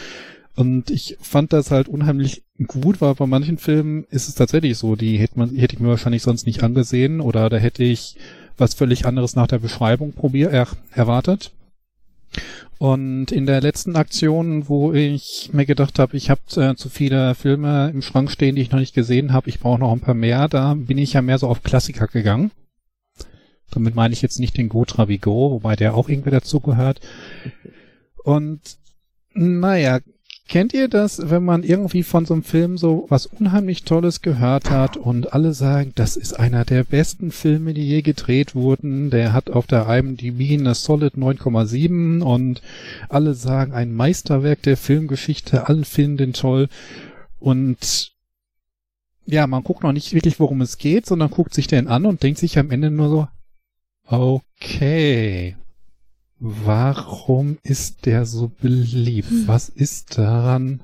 [0.56, 4.96] Und ich fand das halt unheimlich gut, weil bei manchen Filmen ist es tatsächlich so,
[4.96, 8.16] die hätte man, hätte ich mir wahrscheinlich sonst nicht angesehen oder da hätte ich
[8.58, 11.52] was völlig anderes nach der Beschreibung probiert, äh, erwartet.
[12.78, 17.34] Und in der letzten Aktion, wo ich mir gedacht habe, ich habe äh, zu viele
[17.34, 20.14] Filme im Schrank stehen, die ich noch nicht gesehen habe, ich brauche noch ein paar
[20.14, 22.50] mehr, da bin ich ja mehr so auf Klassiker gegangen.
[23.70, 27.00] Damit meine ich jetzt nicht den Go Travigo, wobei der auch irgendwie dazugehört.
[28.24, 28.60] Und
[29.32, 30.00] naja,
[30.50, 34.68] Kennt ihr das, wenn man irgendwie von so einem Film so was unheimlich Tolles gehört
[34.68, 39.10] hat und alle sagen, das ist einer der besten Filme, die je gedreht wurden.
[39.10, 42.62] Der hat auf der IMDb eine solid 9,7 und
[43.08, 46.68] alle sagen ein Meisterwerk der Filmgeschichte, alle finden den toll
[47.38, 48.10] und
[49.26, 52.24] ja, man guckt noch nicht wirklich, worum es geht, sondern guckt sich den an und
[52.24, 53.28] denkt sich am Ende nur so,
[54.04, 55.54] okay,
[56.40, 59.28] Warum ist der so beliebt?
[59.28, 59.46] Hm.
[59.46, 60.82] Was ist daran?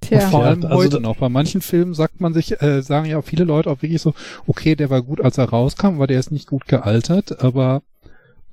[0.00, 0.24] Tja.
[0.24, 1.16] Und vor allem also heute noch.
[1.18, 4.14] Bei manchen Filmen sagt man sich, äh, sagen ja viele Leute auch wirklich so,
[4.48, 7.82] okay, der war gut, als er rauskam, weil der ist nicht gut gealtert, aber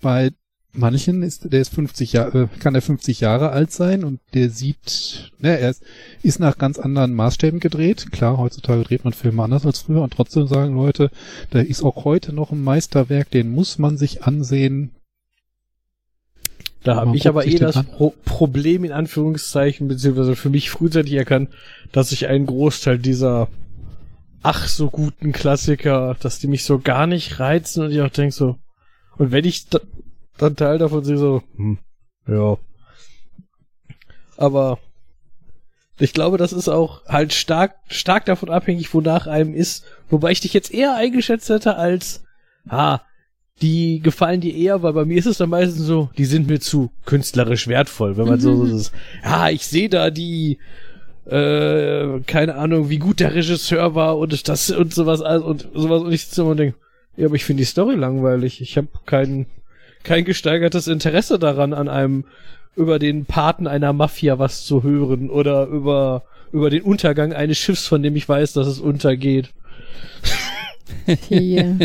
[0.02, 0.30] bei
[0.74, 4.50] manchen ist, der ist 50 Jahre, äh, kann er 50 Jahre alt sein und der
[4.50, 5.84] sieht, ne, er ist,
[6.22, 8.12] ist nach ganz anderen Maßstäben gedreht.
[8.12, 11.10] Klar, heutzutage dreht man Filme anders als früher und trotzdem sagen Leute,
[11.50, 14.92] da ist auch heute noch ein Meisterwerk, den muss man sich ansehen.
[16.84, 21.50] Da habe ich aber eh das Pro Problem in Anführungszeichen, beziehungsweise für mich frühzeitig erkannt,
[21.92, 23.50] dass ich einen Großteil dieser
[24.42, 28.34] ach so guten Klassiker, dass die mich so gar nicht reizen und ich auch denke
[28.34, 28.58] so,
[29.18, 29.66] und wenn ich
[30.40, 31.78] dann Teil davon sehe, so, hm,
[32.28, 32.58] ja.
[34.38, 34.80] Aber
[36.00, 39.86] ich glaube, das ist auch halt stark, stark davon abhängig, wonach einem ist.
[40.10, 42.24] Wobei ich dich jetzt eher eingeschätzt hätte als,
[42.70, 43.02] ah,
[43.62, 46.62] die gefallen dir eher, weil bei mir ist es dann meistens so, die sind mir
[46.62, 48.42] zu künstlerisch wertvoll, wenn man mhm.
[48.42, 50.60] so, so ist, ja, ich sehe da die,
[51.26, 56.14] äh, keine Ahnung, wie gut der Regisseur war und das und sowas und sowas und
[56.14, 56.78] ich sitze immer und denke,
[57.18, 58.62] ja, aber ich finde die Story langweilig.
[58.62, 59.48] Ich habe keinen
[60.04, 62.26] kein gesteigertes Interesse daran, an einem
[62.76, 67.88] über den Paten einer Mafia was zu hören oder über über den Untergang eines Schiffs,
[67.88, 69.54] von dem ich weiß, dass es untergeht.
[71.30, 71.78] yeah.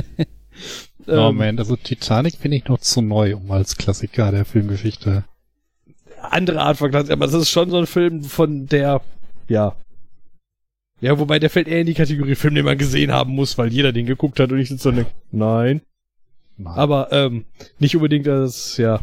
[1.06, 5.24] oh ähm, man, also Titanic finde ich noch zu neu, um als Klassiker der Filmgeschichte.
[6.22, 9.02] Andere Art von Klassiker, aber es ist schon so ein Film von der,
[9.48, 9.76] ja.
[11.00, 13.72] Ja, wobei der fällt eher in die Kategorie Film, den man gesehen haben muss, weil
[13.72, 15.82] jeder den geguckt hat und ich sitze so denke, nein.
[16.56, 16.74] Nein.
[16.74, 17.44] Aber ähm,
[17.78, 19.00] nicht unbedingt als, ja,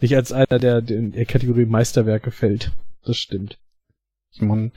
[0.00, 2.72] nicht als einer, der in der Kategorie Meisterwerke fällt.
[3.04, 3.58] Das stimmt.
[4.38, 4.72] Man,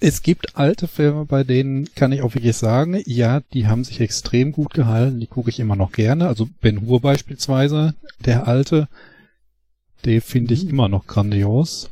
[0.00, 4.00] es gibt alte Filme, bei denen kann ich auch wirklich sagen, ja, die haben sich
[4.00, 6.26] extrem gut gehalten, die gucke ich immer noch gerne.
[6.26, 8.88] Also Ben Hur beispielsweise, der alte,
[10.04, 10.70] den finde ich mhm.
[10.70, 11.90] immer noch grandios.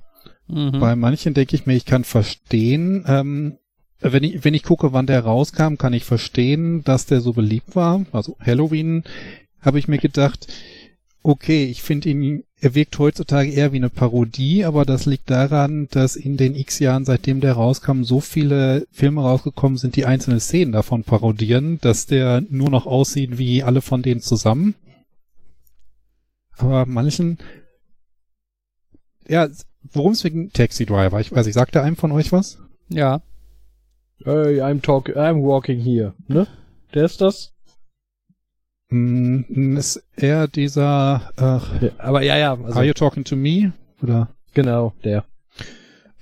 [0.48, 0.80] Mhm.
[0.80, 3.58] Bei manchen denke ich mir, ich kann verstehen, ähm,
[4.00, 7.76] wenn ich, wenn ich gucke, wann der rauskam, kann ich verstehen, dass der so beliebt
[7.76, 8.04] war.
[8.12, 9.04] Also Halloween
[9.60, 10.46] habe ich mir gedacht,
[11.22, 15.88] okay, ich finde ihn, er wirkt heutzutage eher wie eine Parodie, aber das liegt daran,
[15.90, 20.40] dass in den x Jahren, seitdem der rauskam, so viele Filme rausgekommen sind, die einzelne
[20.40, 24.74] Szenen davon parodieren, dass der nur noch aussieht wie alle von denen zusammen.
[26.56, 27.38] Aber manchen,
[29.26, 29.48] ja,
[29.92, 31.20] worum es wegen Taxi Driver?
[31.20, 32.58] Ich weiß, ich sagte einem von euch was?
[32.88, 33.22] Ja.
[34.22, 36.46] Hey, I'm talking, I'm walking here, ne?
[36.92, 37.54] Der ist das?
[38.90, 42.52] Mm, ist eher dieser, ach, ja, aber ja, ja.
[42.52, 43.72] Also, are you talking to me?
[44.02, 44.28] Oder?
[44.52, 45.24] Genau, der.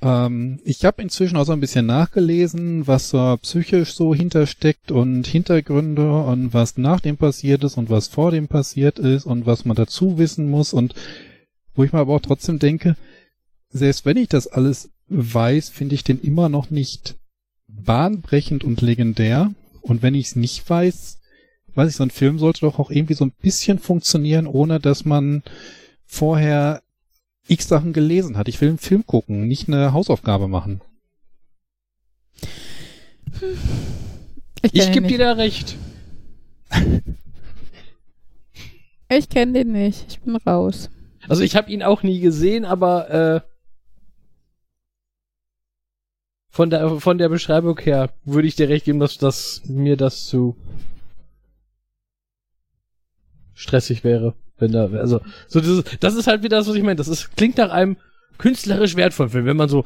[0.00, 5.26] Ähm, ich habe inzwischen auch so ein bisschen nachgelesen, was so psychisch so hintersteckt und
[5.26, 9.64] Hintergründe und was nach dem passiert ist und was vor dem passiert ist und was
[9.64, 10.94] man dazu wissen muss und
[11.74, 12.96] wo ich mir aber auch trotzdem denke,
[13.70, 17.16] selbst wenn ich das alles weiß, finde ich den immer noch nicht
[17.68, 19.52] bahnbrechend und legendär.
[19.82, 21.20] Und wenn ich es nicht weiß,
[21.74, 25.04] weiß ich, so ein Film sollte doch auch irgendwie so ein bisschen funktionieren, ohne dass
[25.04, 25.42] man
[26.04, 26.82] vorher
[27.46, 28.48] x Sachen gelesen hat.
[28.48, 30.80] Ich will einen Film gucken, nicht eine Hausaufgabe machen.
[34.62, 35.76] Ich, ich gebe dir da recht.
[39.10, 40.04] Ich kenne den nicht.
[40.08, 40.90] Ich bin raus.
[41.28, 43.40] Also ich habe ihn auch nie gesehen, aber äh,
[46.50, 50.26] von der, von der Beschreibung her würde ich dir recht geben, dass, dass mir das
[50.26, 50.56] zu
[53.54, 54.34] stressig wäre.
[54.58, 56.96] Wenn da, also, so dieses, das ist halt wieder das, was ich meine.
[56.96, 57.96] Das ist, klingt nach einem
[58.38, 59.84] künstlerisch wertvollen Film, wenn man so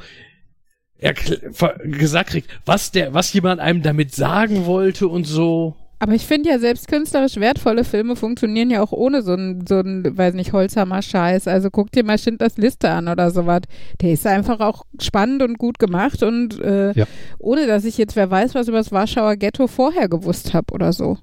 [1.83, 5.77] gesagt kriegt, was der, was jemand einem damit sagen wollte und so.
[6.03, 9.79] Aber ich finde ja, selbst künstlerisch wertvolle Filme funktionieren ja auch ohne so ein, so
[9.79, 11.47] ein, weiß nicht, Holzhammer-Scheiß.
[11.47, 13.61] Also guck dir mal Schindlers Liste an oder sowas.
[14.01, 17.05] Der ist einfach auch spannend und gut gemacht und äh, ja.
[17.39, 20.93] ohne, dass ich jetzt, wer weiß, was über das Warschauer Ghetto vorher gewusst habe oder
[20.93, 21.19] so.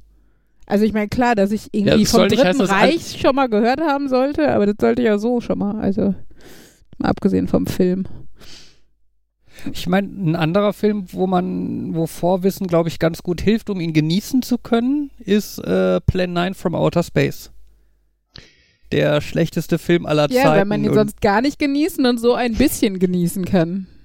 [0.66, 3.82] Also ich meine, klar, dass ich irgendwie Ja, vom Dritten heißen, Reich schon mal gehört
[3.82, 5.78] haben sollte, aber das sollte ich ja so schon mal.
[5.82, 6.16] Also
[7.00, 8.06] mal abgesehen vom Film.
[9.74, 13.80] Ich meine, ein anderer Film, wo man, wo Vorwissen, glaube ich, ganz gut hilft, um
[13.80, 17.52] ihn genießen zu können, ist äh, Plan 9 from Outer Space.
[18.92, 20.60] Der schlechteste Film aller Ja, Zeiten.
[20.62, 23.88] wenn man ihn und- sonst gar nicht genießen und so ein bisschen genießen kann.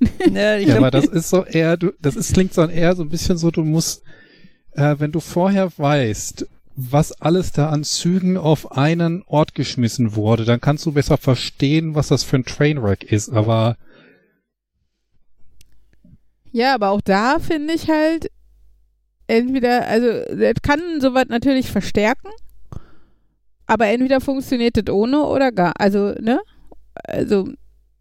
[0.00, 3.02] Ich Ja, glaub- aber das ist so eher, du, das ist, klingt so eher so
[3.02, 4.02] ein bisschen so, du musst,
[4.72, 6.46] äh, wenn du vorher weißt,
[6.76, 11.94] was alles da an Zügen auf einen Ort geschmissen wurde, dann kannst du besser verstehen,
[11.94, 13.78] was das für ein Trainwreck ist, aber
[16.56, 18.30] Ja, aber auch da finde ich halt
[19.26, 22.28] entweder, also das kann soweit natürlich verstärken,
[23.66, 25.74] aber entweder funktioniert das ohne oder gar.
[25.78, 26.40] Also, ne?
[27.04, 27.50] Also,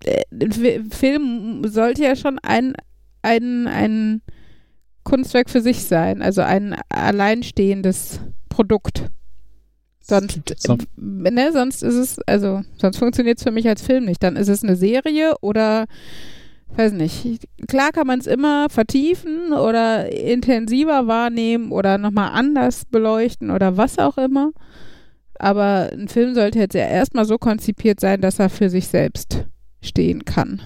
[0.06, 2.76] äh, ein Fi- Film sollte ja schon ein,
[3.24, 4.22] ein, ein
[5.04, 9.10] Kunstwerk für sich sein, also ein alleinstehendes Produkt.
[10.00, 10.78] Sonst, So.
[10.96, 14.24] ne, sonst ist es, also, sonst funktioniert es für mich als Film nicht.
[14.24, 15.88] Dann ist es eine Serie oder,
[16.78, 17.48] weiß nicht.
[17.68, 24.00] Klar kann man es immer vertiefen oder intensiver wahrnehmen oder nochmal anders beleuchten oder was
[24.00, 24.52] auch immer.
[25.38, 29.46] Aber ein Film sollte jetzt ja erstmal so konzipiert sein, dass er für sich selbst
[29.82, 30.62] stehen kann.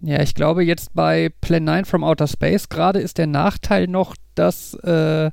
[0.00, 4.16] Ja, ich glaube jetzt bei Plan 9 from Outer Space gerade ist der Nachteil noch,
[4.34, 5.30] dass äh,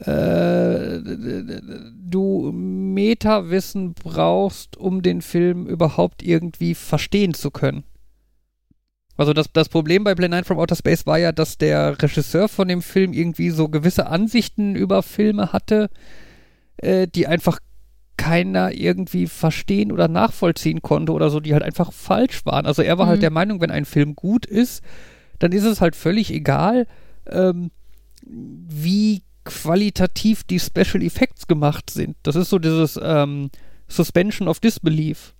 [0.00, 7.84] äh, du Meta-Wissen brauchst, um den Film überhaupt irgendwie verstehen zu können.
[9.16, 12.48] Also das, das Problem bei Plan 9 from Outer Space war ja, dass der Regisseur
[12.48, 15.88] von dem Film irgendwie so gewisse Ansichten über Filme hatte,
[16.78, 17.58] äh, die einfach
[18.18, 22.66] keiner irgendwie verstehen oder nachvollziehen konnte oder so, die halt einfach falsch waren.
[22.66, 23.22] Also er war halt Mhm.
[23.22, 24.82] der Meinung, wenn ein Film gut ist,
[25.38, 26.86] dann ist es halt völlig egal,
[27.26, 27.70] ähm,
[28.26, 32.16] wie qualitativ die Special Effects gemacht sind.
[32.22, 33.50] Das ist so dieses ähm,
[33.86, 35.34] Suspension of Disbelief.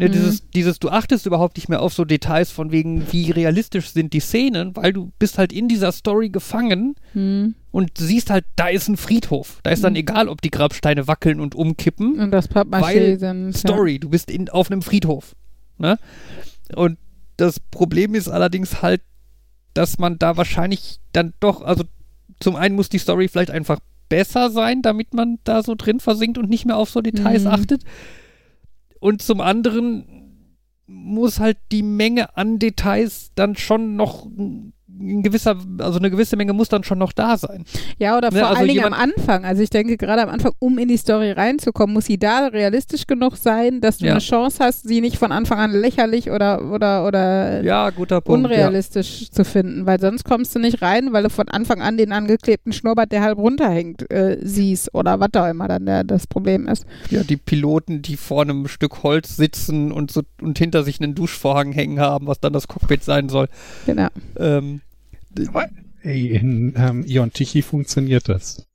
[0.00, 0.12] Ne, Mhm.
[0.12, 4.12] dieses, dieses, du achtest überhaupt nicht mehr auf so Details von wegen, wie realistisch sind
[4.12, 7.56] die Szenen, weil du bist halt in dieser Story gefangen Hm.
[7.72, 9.58] und siehst halt, da ist ein Friedhof.
[9.64, 9.98] Da ist dann Mhm.
[9.98, 12.18] egal, ob die Grabsteine wackeln und umkippen.
[12.20, 13.56] Und das Pappmaché Weil sind.
[13.56, 15.34] Story, du bist in, auf einem Friedhof.
[15.78, 15.98] Ne?
[16.76, 16.96] Und
[17.36, 19.00] das Problem ist allerdings halt,
[19.74, 21.84] dass man da wahrscheinlich dann doch, also
[22.40, 26.38] zum einen muss die Story vielleicht einfach besser sein, damit man da so drin versinkt
[26.38, 27.48] und nicht mehr auf so Details Mhm.
[27.50, 27.82] achtet.
[29.00, 30.04] Und zum anderen
[30.86, 34.26] muss halt die Menge an Details dann schon noch
[34.98, 37.64] gewisser, also eine gewisse Menge muss dann schon noch da sein.
[37.98, 39.44] Ja, oder Ne, vor also allen Dingen am Anfang.
[39.44, 43.06] Also ich denke, gerade am Anfang, um in die Story reinzukommen, muss sie da realistisch
[43.06, 44.12] genug sein, dass du Ja.
[44.12, 48.50] eine Chance hast, sie nicht von Anfang an lächerlich oder, oder, oder Ja, guter Punkt.
[48.50, 48.56] Ja.
[48.56, 52.12] unrealistisch zu finden, weil sonst kommst du nicht rein, weil du von Anfang an den
[52.12, 56.66] angeklebten Schnurrbart, der halb runterhängt, äh, siehst oder was auch immer dann der, das Problem
[56.66, 56.86] ist.
[57.10, 61.14] Ja, die Piloten, die vor einem Stück Holz sitzen und, so, und hinter sich einen
[61.14, 63.48] Duschvorhang hängen haben, was dann das Cockpit sein soll.
[63.86, 64.08] Genau.
[64.38, 64.80] Ähm,
[65.46, 65.68] Aber,
[66.02, 68.66] ey, in ähm, Ion Tichy funktioniert das.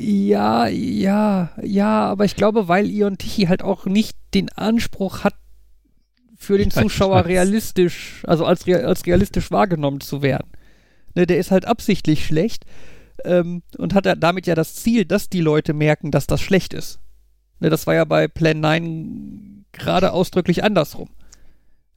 [0.00, 5.34] ja, ja, ja, aber ich glaube, weil Ion Tichy halt auch nicht den Anspruch hat,
[6.36, 10.48] für den Zuschauer realistisch, also als, als realistisch wahrgenommen zu werden.
[11.14, 12.64] Ne, der ist halt absichtlich schlecht
[13.24, 16.74] ähm, und hat ja damit ja das Ziel, dass die Leute merken, dass das schlecht
[16.74, 17.00] ist.
[17.58, 21.08] Ne, das war ja bei Plan 9 gerade ausdrücklich andersrum.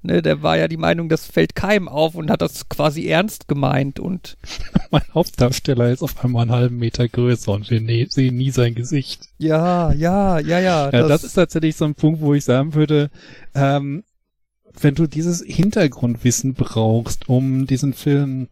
[0.03, 3.47] Ne, der war ja die Meinung, das fällt keinem auf und hat das quasi ernst
[3.47, 4.35] gemeint und
[4.91, 8.73] Mein Hauptdarsteller ist auf einmal einen halben Meter größer und wir ne sehen nie sein
[8.75, 9.29] Gesicht.
[9.37, 10.89] ja, ja, ja, ja.
[10.91, 13.11] Ja, das, ist tatsächlich so ein Punkt, wo ich sagen würde,
[13.53, 14.03] ähm,
[14.79, 18.47] wenn du dieses Hintergrundwissen brauchst, um diesen Film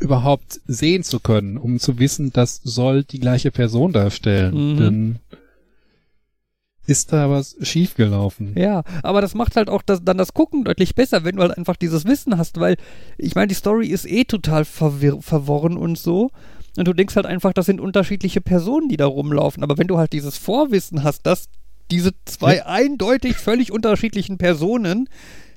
[0.00, 4.76] überhaupt sehen zu können, um zu wissen, das soll die gleiche Person darstellen, Mhm.
[4.78, 5.18] dann
[6.88, 8.54] ist da was schiefgelaufen.
[8.56, 11.56] Ja, aber das macht halt auch das, dann das Gucken deutlich besser, wenn du halt
[11.56, 12.76] einfach dieses Wissen hast, weil
[13.18, 16.30] ich meine, die Story ist eh total verwirr verworren und so.
[16.78, 19.62] Und du denkst halt einfach, das sind unterschiedliche Personen, die da rumlaufen.
[19.62, 21.48] Aber wenn du halt dieses Vorwissen hast, dass
[21.90, 25.10] diese zwei eindeutig völlig unterschiedlichen Personen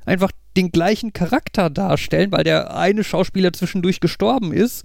[0.06, 4.84] einfach den gleichen Charakter darstellen, weil der eine Schauspieler zwischendurch gestorben ist,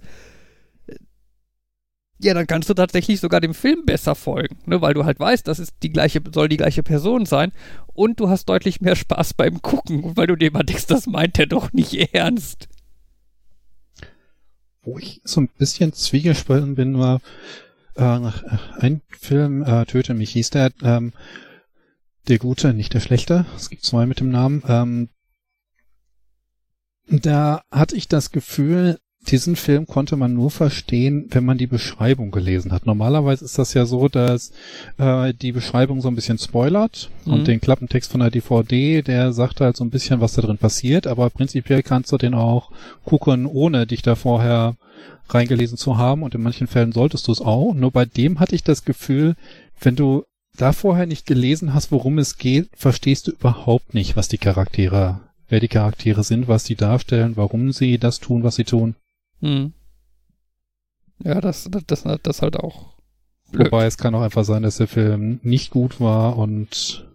[2.19, 4.81] ja, dann kannst du tatsächlich sogar dem Film besser folgen, ne?
[4.81, 7.51] weil du halt weißt, das ist die gleiche, soll die gleiche Person sein
[7.93, 11.37] und du hast deutlich mehr Spaß beim Gucken, weil du dir immer denkst, das meint
[11.37, 12.69] er doch nicht ernst.
[14.81, 17.21] Wo ich so ein bisschen zwiegespalten bin, war
[17.95, 18.31] äh, äh,
[18.79, 21.13] ein Film, äh, Töte mich hieß der, ähm,
[22.27, 25.09] der Gute, nicht der Schlechte, es gibt zwei mit dem Namen, ähm,
[27.09, 32.31] da hatte ich das Gefühl, diesen Film konnte man nur verstehen, wenn man die Beschreibung
[32.31, 32.85] gelesen hat.
[32.85, 34.51] Normalerweise ist das ja so, dass
[34.97, 37.33] äh, die Beschreibung so ein bisschen spoilert Mhm.
[37.33, 40.57] und den Klappentext von der DVD, der sagt halt so ein bisschen, was da drin
[40.57, 42.71] passiert, aber prinzipiell kannst du den auch
[43.05, 44.75] gucken, ohne dich da vorher
[45.29, 47.73] reingelesen zu haben und in manchen Fällen solltest du es auch.
[47.73, 49.35] Nur bei dem hatte ich das Gefühl,
[49.81, 50.23] wenn du
[50.55, 55.19] da vorher nicht gelesen hast, worum es geht, verstehst du überhaupt nicht, was die Charaktere,
[55.49, 58.95] wer die Charaktere sind, was sie darstellen, warum sie das tun, was sie tun.
[59.41, 59.73] Hm.
[61.23, 62.95] Ja, das, das, das, das halt auch.
[63.51, 63.67] Blöd.
[63.67, 67.07] Wobei es kann auch einfach sein, dass der Film nicht gut war und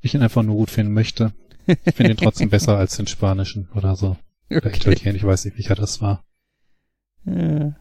[0.00, 1.32] ich ihn einfach nur gut finden möchte.
[1.66, 4.16] Ich finde ihn trotzdem besser als den spanischen oder so.
[4.50, 4.68] Okay.
[4.92, 6.24] Italien, ich weiß nicht, welcher das war.
[7.24, 7.74] Ja.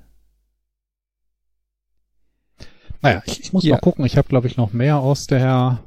[3.01, 3.75] Naja, ich, ich muss Ja.
[3.75, 4.05] mal gucken.
[4.05, 5.83] Ich habe, glaube ich, noch mehr aus der...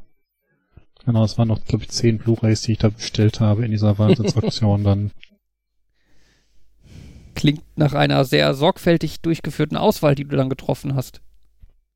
[1.05, 3.99] Genau, es waren noch, glaube ich, zehn Blu-rays, die ich da bestellt habe in dieser
[3.99, 4.85] Wahnsinnsaktion.
[4.85, 5.11] Dann
[7.39, 11.21] Klingt nach einer sehr sorgfältig durchgeführten Auswahl, die du dann getroffen hast.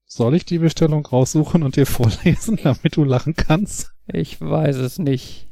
[0.05, 3.91] soll ich die Bestellung raussuchen und dir vorlesen, damit du lachen kannst?
[4.07, 5.49] Ich weiß es nicht.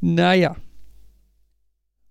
[0.00, 0.56] Naja.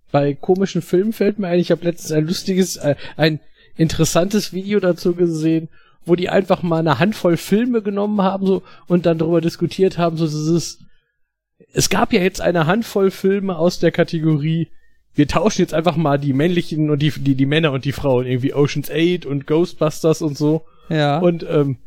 [0.10, 3.42] Bei komischen Filmen fällt mir ein, ich habe letztens ein lustiges, äh, ein
[3.76, 5.68] interessantes Video dazu gesehen,
[6.06, 10.16] wo die einfach mal eine Handvoll Filme genommen haben so und dann darüber diskutiert haben,
[10.16, 10.80] so dieses
[11.74, 14.70] es gab ja jetzt eine Handvoll Filme aus der Kategorie
[15.16, 18.26] wir tauschen jetzt einfach mal die männlichen und die die die Männer und die Frauen
[18.26, 21.20] irgendwie Ocean's 8 und Ghostbusters und so Ja.
[21.20, 21.78] und ähm,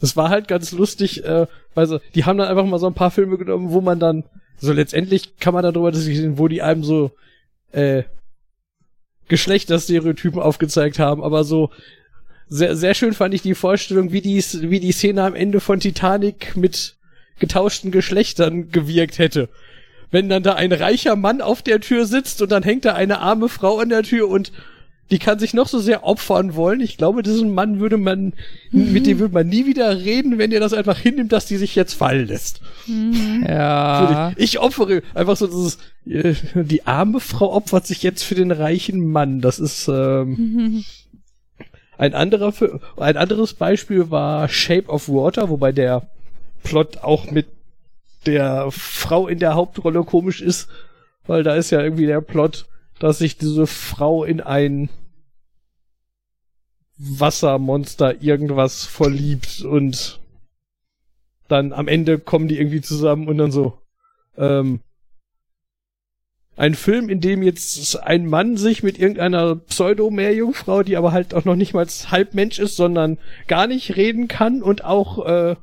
[0.00, 2.94] das war halt ganz lustig, äh, weil so, die haben dann einfach mal so ein
[2.94, 4.24] paar Filme genommen, wo man dann,
[4.58, 7.12] so letztendlich kann man darüber diskutieren, wo die einem so
[7.70, 8.02] äh,
[9.28, 11.70] Geschlechterstereotypen aufgezeigt haben, aber so
[12.48, 15.78] sehr, sehr schön fand ich die Vorstellung, wie die, wie die Szene am Ende von
[15.78, 16.96] Titanic mit
[17.42, 19.48] getauschten Geschlechtern gewirkt hätte.
[20.12, 23.18] Wenn dann da ein reicher Mann auf der Tür sitzt und dann hängt da eine
[23.18, 24.52] arme Frau an der Tür und
[25.10, 26.80] die kann sich noch so sehr opfern wollen.
[26.80, 28.32] Ich glaube, diesen Mann würde man,
[28.70, 31.74] mit dem würde man nie wieder reden, wenn er das einfach hinnimmt, dass die sich
[31.74, 32.60] jetzt fallen lässt.
[33.46, 34.32] ja.
[34.36, 39.10] Ich opfere einfach so dieses, äh, die arme Frau opfert sich jetzt für den reichen
[39.10, 39.40] Mann.
[39.40, 40.84] Das ist ähm,
[41.98, 42.54] ein anderer,
[42.96, 46.08] ein anderes Beispiel war Shape of Water, wobei der
[46.62, 47.46] Plot auch mit
[48.26, 50.68] der Frau in der Hauptrolle komisch ist,
[51.26, 52.66] weil da ist ja irgendwie der Plot,
[52.98, 54.88] dass sich diese Frau in ein
[56.98, 60.20] Wassermonster irgendwas verliebt und
[61.48, 63.78] dann am Ende kommen die irgendwie zusammen und dann so,
[64.36, 64.80] ähm,
[66.56, 71.44] ein Film, in dem jetzt ein Mann sich mit irgendeiner Pseudo-Meerjungfrau, die aber halt auch
[71.44, 75.56] noch nicht mal halb Mensch ist, sondern gar nicht reden kann und auch äh,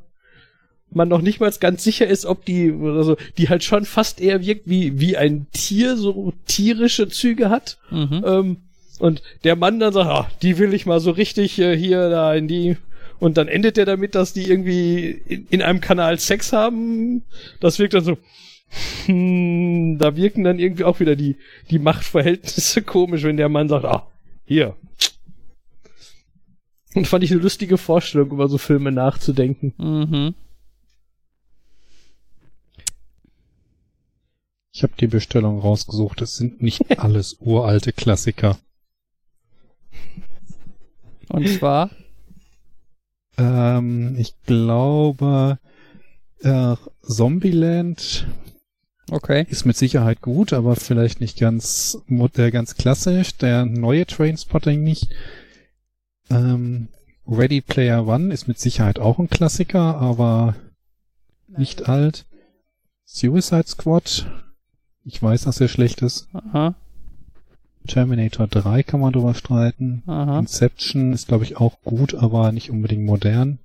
[0.92, 4.46] man noch nicht mal ganz sicher ist, ob die, also die halt schon fast eher
[4.46, 7.78] wirkt wie, wie ein Tier, so tierische Züge hat.
[7.92, 8.24] Mhm.
[8.26, 8.58] Ähm,
[9.00, 12.34] und der Mann dann sagt, ah, die will ich mal so richtig äh, hier da
[12.34, 12.78] in die.
[13.20, 17.24] Und dann endet der damit, dass die irgendwie in, in einem Kanal Sex haben.
[17.60, 18.18] Das wirkt dann so.
[19.06, 21.38] Hm, da wirken dann irgendwie auch wieder die,
[21.72, 24.08] die Machtverhältnisse komisch, wenn der Mann sagt, ah,
[24.46, 24.76] hier.
[26.94, 29.74] Und fand ich eine lustige Vorstellung, über so Filme nachzudenken.
[29.78, 30.36] Mhm.
[34.72, 36.22] Ich habe die Bestellung rausgesucht.
[36.22, 38.58] Es sind nicht alles uralte Klassiker.
[41.30, 41.92] Und zwar,
[43.38, 45.60] Ähm, ich glaube,
[46.42, 48.28] äh, Zombieland
[49.12, 49.46] okay.
[49.50, 53.38] ist mit Sicherheit gut, aber vielleicht nicht ganz, mo- äh, ganz klassisch.
[53.38, 55.10] Der neue Trainspotting nicht.
[56.30, 56.90] Ähm,
[57.28, 60.56] Ready Player One ist mit Sicherheit auch ein Klassiker, aber
[61.48, 62.26] nicht alt.
[63.06, 64.26] Suicide Squad.
[65.06, 66.28] Ich weiß, dass er schlecht ist.
[66.34, 66.76] Aha.
[67.88, 70.04] Terminator 3 kann man drüber streiten.
[70.06, 70.40] Aha.
[70.40, 73.60] Inception ist, glaube ich, auch gut, aber nicht unbedingt modern.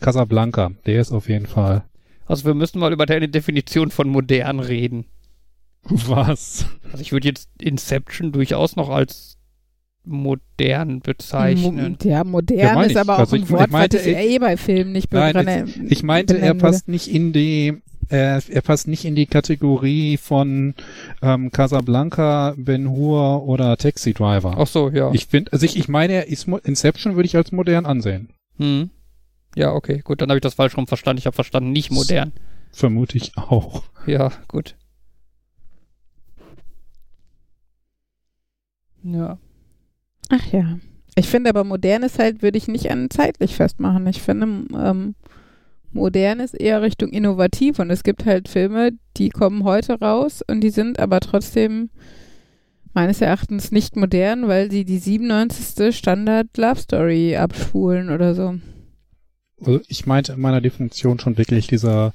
[0.00, 1.82] Casablanca, der ist auf jeden Fall.
[2.26, 5.04] Also wir müssen mal über deine Definition von modern reden.
[5.84, 6.66] Was?
[6.90, 9.36] Also ich würde jetzt Inception durchaus noch als
[10.04, 11.96] modern bezeichnen.
[12.00, 14.16] Mo- Ja, modern Ja, ist aber auch Also ein ich- Wort, ich meinte, was ich
[14.16, 15.68] eh bei Filmen nicht Nein, begrenne.
[15.88, 20.74] Ich meinte, er passt nicht in die, äh, er passt nicht in die Kategorie von
[21.22, 24.54] ähm, Casablanca, Ben Hur oder Taxi Driver.
[24.58, 25.10] Ach so, ja.
[25.12, 28.28] Ich finde, also ich, ich meine, er Inception würde ich als modern ansehen.
[28.58, 28.90] Hm.
[29.56, 31.18] Ja, okay, gut, dann habe ich das falsch rum verstanden.
[31.18, 32.32] Ich habe verstanden, nicht modern.
[32.70, 33.82] Vermute ich auch.
[34.06, 34.76] Ja, gut.
[39.02, 39.38] Ja.
[40.30, 40.78] Ach ja.
[41.14, 44.06] Ich finde aber modern ist halt, würde ich nicht an zeitlich festmachen.
[44.06, 44.46] Ich finde,
[44.78, 45.14] ähm,
[45.92, 50.60] modern ist eher Richtung innovativ und es gibt halt Filme, die kommen heute raus und
[50.60, 51.90] die sind aber trotzdem
[52.94, 55.96] meines Erachtens nicht modern, weil sie die 97.
[55.96, 58.58] Standard Love Story abspulen oder so.
[59.64, 62.12] Also ich meinte in meiner Definition schon wirklich dieser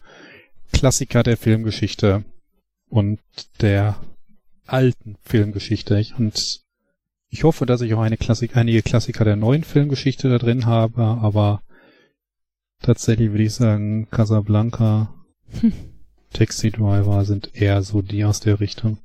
[0.73, 2.23] Klassiker der Filmgeschichte
[2.89, 3.19] und
[3.61, 3.95] der
[4.65, 6.05] alten Filmgeschichte.
[6.17, 6.61] Und
[7.29, 11.03] ich hoffe, dass ich auch eine Klassik, einige Klassiker der neuen Filmgeschichte da drin habe,
[11.03, 11.61] aber
[12.81, 15.13] tatsächlich würde ich sagen, Casablanca,
[16.31, 18.99] Taxi Driver sind eher so die aus der Richtung.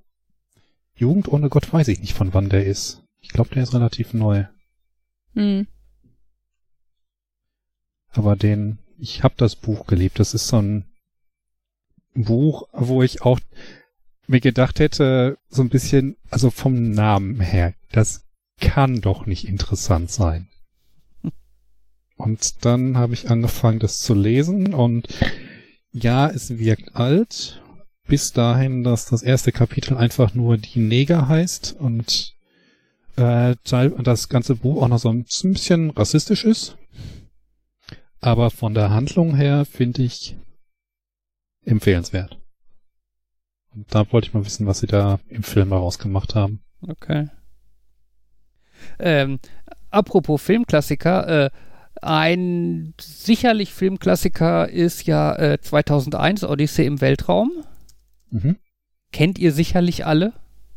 [0.94, 3.02] Jugend ohne Gott weiß ich nicht, von wann der ist.
[3.20, 4.44] Ich glaube, der ist relativ neu.
[5.34, 5.66] Hm.
[8.08, 10.18] Aber den, ich habe das Buch geliebt.
[10.18, 10.84] Das ist so ein
[12.14, 13.40] Buch, wo ich auch
[14.26, 18.24] mir gedacht hätte, so ein bisschen, also vom Namen her, das
[18.60, 20.48] kann doch nicht interessant sein.
[22.16, 25.08] Und dann habe ich angefangen, das zu lesen und
[25.92, 27.62] ja, es wirkt alt,
[28.06, 32.34] bis dahin, dass das erste Kapitel einfach nur die Neger heißt und
[33.16, 36.76] äh, das ganze Buch auch noch so ein bisschen rassistisch ist.
[38.20, 40.36] Aber von der Handlung her finde ich
[41.64, 42.38] empfehlenswert.
[43.74, 46.62] Und da wollte ich mal wissen, was sie da im Film daraus gemacht haben.
[46.86, 47.28] Okay.
[48.98, 49.38] Ähm,
[49.90, 51.50] apropos Filmklassiker, äh,
[52.02, 57.50] ein sicherlich Filmklassiker ist ja äh, 2001 Odyssee im Weltraum.
[58.30, 58.56] Mhm.
[59.12, 60.32] Kennt ihr sicherlich alle?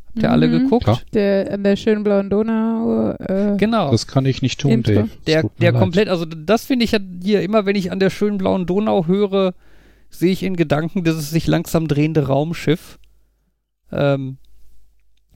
[0.06, 0.62] Habt ihr alle Mhm.
[0.64, 0.84] geguckt?
[0.84, 1.00] Klar.
[1.12, 3.10] Der an der schönen blauen Donau.
[3.18, 3.90] Äh, Genau.
[3.90, 4.92] Das kann ich nicht tun, Intro.
[4.92, 5.10] Dave.
[5.26, 5.80] Der der leid.
[5.80, 9.06] komplett, also das finde ich ja hier immer, wenn ich an der schönen blauen Donau
[9.06, 9.52] höre,
[10.08, 12.98] sehe ich in Gedanken dieses sich langsam drehende Raumschiff.
[13.90, 14.38] Ähm,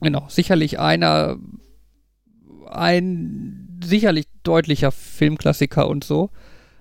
[0.01, 1.37] genau, sicherlich einer,
[2.69, 6.29] ein sicherlich deutlicher Filmklassiker und so.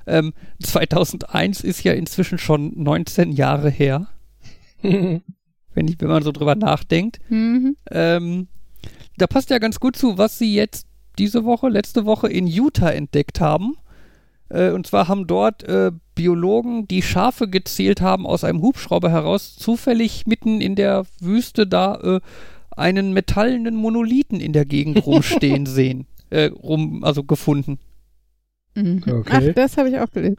[0.07, 0.33] Ähm,
[0.63, 4.09] 2001 ist ja inzwischen schon 19 Jahre her,
[4.83, 5.23] wenn,
[5.75, 7.21] ich, wenn man so drüber nachdenkt.
[7.29, 7.77] mhm.
[7.91, 8.49] Ähm,
[9.17, 10.87] da passt ja ganz gut zu, was sie jetzt
[11.19, 13.77] diese Woche, letzte Woche in Utah entdeckt haben.
[14.49, 19.57] Äh, und zwar haben dort äh, Biologen, die Schafe gezählt haben, aus einem Hubschrauber heraus
[19.57, 22.21] zufällig mitten in der Wüste da äh,
[22.77, 26.07] einen metallenen Monolithen in der Gegend rumstehen sehen.
[26.31, 27.79] Äh, rum, also gefunden.
[28.75, 29.03] Mhm.
[29.07, 29.31] Okay.
[29.51, 30.39] Ach, das habe ich auch gelesen.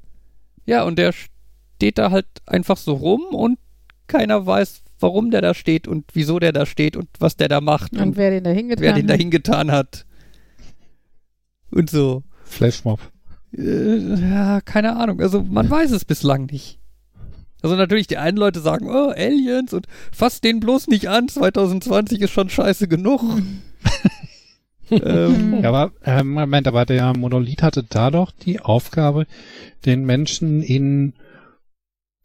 [0.66, 3.60] Ja, und der steht da halt einfach so rum und
[4.08, 7.62] keiner weiß, warum der da steht und wieso der da steht und was der da
[7.62, 9.20] macht Und wer den da hingetan wer den da hat.
[9.20, 10.06] hingetan hat.
[11.72, 12.24] Und so.
[12.44, 13.00] Flashmob.
[13.58, 15.20] Äh, ja, keine Ahnung.
[15.22, 16.80] Also man weiß es bislang nicht.
[17.62, 22.22] Also natürlich, die einen Leute sagen, oh, Aliens und fasst den bloß nicht an, 2020
[22.22, 23.22] ist schon scheiße genug.
[24.92, 29.26] ähm, Ja, aber äh, Moment, aber der Monolith hatte da doch die Aufgabe,
[29.86, 31.14] den Menschen in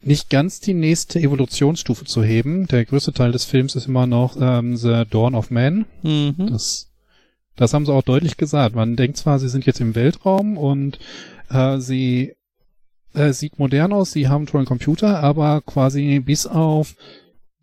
[0.01, 2.67] nicht ganz die nächste Evolutionsstufe zu heben.
[2.67, 5.85] Der größte Teil des Films ist immer noch ähm, The Dawn of Man.
[6.03, 6.35] mhm.
[6.49, 6.91] Das,
[7.55, 8.75] das haben sie auch deutlich gesagt.
[8.75, 10.99] Man denkt zwar, sie sind jetzt im Weltraum und
[11.49, 12.35] äh, sie
[13.13, 16.95] äh, sieht modern aus, sie haben einen tollen Computer, aber quasi bis auf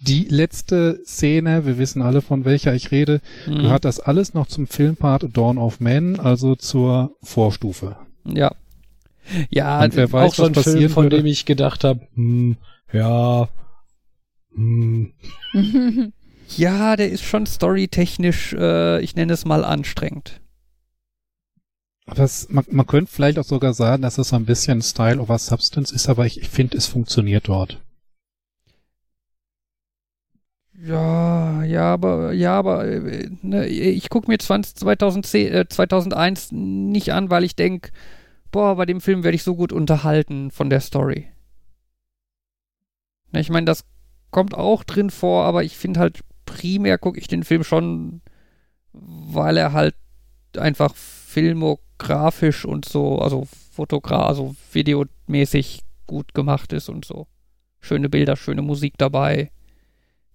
[0.07, 3.57] die letzte Szene, wir wissen alle von welcher ich rede, Mhm.
[3.63, 7.97] gehört das alles noch zum Filmpart Dawn of Man, also zur Vorstufe.
[8.25, 8.55] Ja.
[9.49, 11.17] Ja, Und wer weiß, auch so was ein Film, von würde.
[11.17, 12.57] dem ich gedacht habe, hm,
[12.93, 13.49] ja,
[14.55, 15.13] hm,
[16.57, 20.41] ja, der ist schon storytechnisch, äh, ich nenne es mal anstrengend.
[22.07, 25.39] Was, man, man könnte vielleicht auch sogar sagen, dass es so ein bisschen Style over
[25.39, 27.81] Substance ist, aber ich, ich finde, es funktioniert dort.
[30.87, 37.13] Ja, ja, aber, ja, aber äh, ne, ich gucke mir 20, 2010, äh, 2001 nicht
[37.13, 37.91] an, weil ich denke,
[38.53, 41.29] boah, bei dem Film werde ich so gut unterhalten von der Story.
[43.33, 43.87] Ne, ich meine, das
[44.31, 48.21] kommt auch drin vor, aber ich finde halt primär gucke ich den Film schon,
[48.93, 49.95] weil er halt
[50.59, 57.27] einfach filmografisch und so, also fotogra also videomäßig gut gemacht ist und so.
[57.81, 59.51] Schöne Bilder, schöne Musik dabei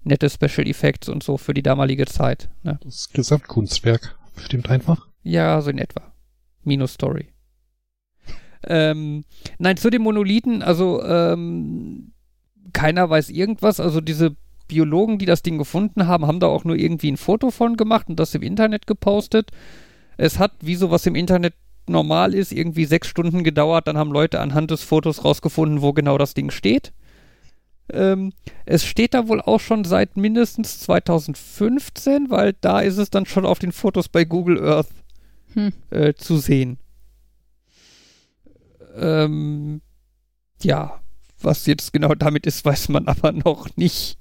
[0.04, 2.50] nette Special Effects und so für die damalige Zeit.
[2.64, 2.80] Ne?
[2.84, 5.08] Das Gesamtkunstwerk stimmt einfach.
[5.24, 6.14] Ja, so in etwa.
[6.64, 7.30] Minus Story.
[8.64, 9.24] Ähm,
[9.58, 12.12] nein, zu dem Monolithen, also ähm,
[12.74, 13.80] keiner weiß irgendwas.
[13.80, 14.36] Also diese
[14.68, 18.08] Biologen, die das Ding gefunden haben, haben da auch nur irgendwie ein Foto von gemacht
[18.10, 19.52] und das im Internet gepostet.
[20.18, 21.54] Es hat, wie sowas im Internet
[21.88, 23.88] normal ist, irgendwie sechs Stunden gedauert.
[23.88, 26.94] Dann haben Leute anhand des Fotos rausgefunden, wo genau das Ding steht.
[27.92, 28.34] Ähm,
[28.66, 33.46] es steht da wohl auch schon seit mindestens 2015, weil da ist es dann schon
[33.46, 34.90] auf den Fotos bei Google Earth
[35.54, 35.74] Hm.
[35.90, 36.78] äh, zu sehen.
[38.96, 39.82] Ähm,
[40.62, 41.00] ja,
[41.42, 44.18] Was jetzt genau damit ist, weiß man aber noch nicht.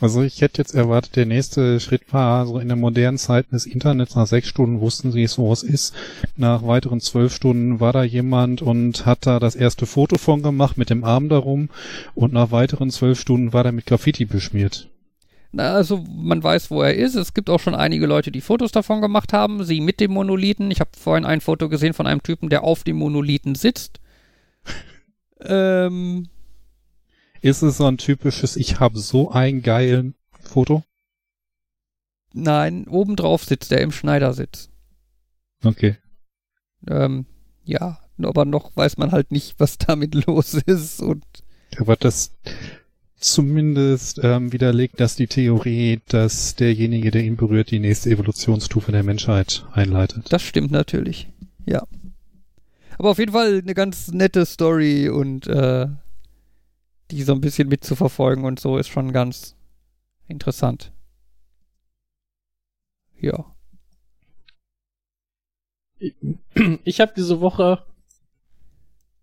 [0.00, 3.64] Also ich hätte jetzt erwartet, der nächste Schritt war so in der modernen Zeiten des
[3.64, 4.16] Internets.
[4.16, 5.94] Nach sechs Stunden wussten sie es, wo es ist.
[6.36, 10.76] Nach weiteren zwölf Stunden war da jemand und hat da das erste Foto von gemacht
[10.76, 11.68] mit dem Arm darum.
[12.14, 14.88] Und nach weiteren zwölf Stunden war der mit Graffiti beschmiert.
[15.52, 17.14] Na, also man weiß, wo er ist.
[17.14, 19.62] Es gibt auch schon einige Leute, die Fotos davon gemacht haben.
[19.62, 20.72] Sie mit dem Monolithen.
[20.72, 24.00] Ich habe vorhin ein Foto gesehen von einem Typen, der auf dem Monolithen sitzt.
[25.40, 26.28] ähm,
[27.44, 30.82] Ist es so ein typisches, ich habe so ein geilen Foto?
[32.32, 34.70] nein, obendrauf sitzt er im Schneidersitz.
[35.62, 35.98] Okay.
[36.88, 37.26] Ähm,
[37.64, 41.02] ja, aber noch weiß man halt nicht, was damit los ist.
[41.02, 41.22] Und
[41.76, 42.34] Aber das
[43.16, 49.02] zumindest ähm, widerlegt, dass die Theorie, dass derjenige, der ihn berührt, die nächste Evolutionsstufe der
[49.02, 50.32] Menschheit einleitet.
[50.32, 51.28] das stimmt natürlich.
[51.66, 51.82] Ja.
[52.96, 55.88] Aber auf jeden Fall eine ganz nette Story und äh,
[57.14, 59.56] die so ein bisschen mitzuverfolgen und so ist schon ganz
[60.28, 60.92] interessant.
[63.20, 63.54] Ja.
[66.84, 67.84] Ich habe diese Woche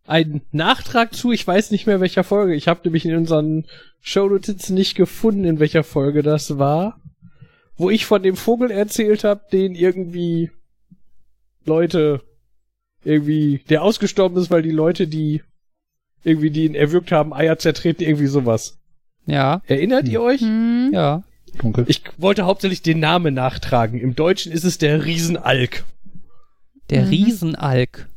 [0.08, 2.56] einen Nachtrag zu, ich weiß nicht mehr welcher Folge.
[2.56, 3.66] Ich habe nämlich in unseren
[4.00, 7.00] Shownotizen nicht gefunden, in welcher Folge das war,
[7.76, 10.52] wo ich von dem Vogel erzählt habe, den irgendwie
[11.66, 12.24] Leute
[13.04, 15.44] irgendwie, der ausgestorben ist, weil die Leute, die
[16.24, 18.78] irgendwie die ihn erwürgt haben, Eier zertreten, irgendwie sowas.
[19.26, 20.42] Ja, Erinnert ihr euch?
[20.42, 20.90] Hm.
[20.94, 21.24] ja.
[21.60, 21.84] Dunkel.
[21.88, 24.00] Ich wollte hauptsächlich den Namen nachtragen.
[24.00, 25.84] Im Deutschen ist es der Riesenalk.
[26.90, 27.10] Der Mhm.
[27.10, 28.08] Riesenalk.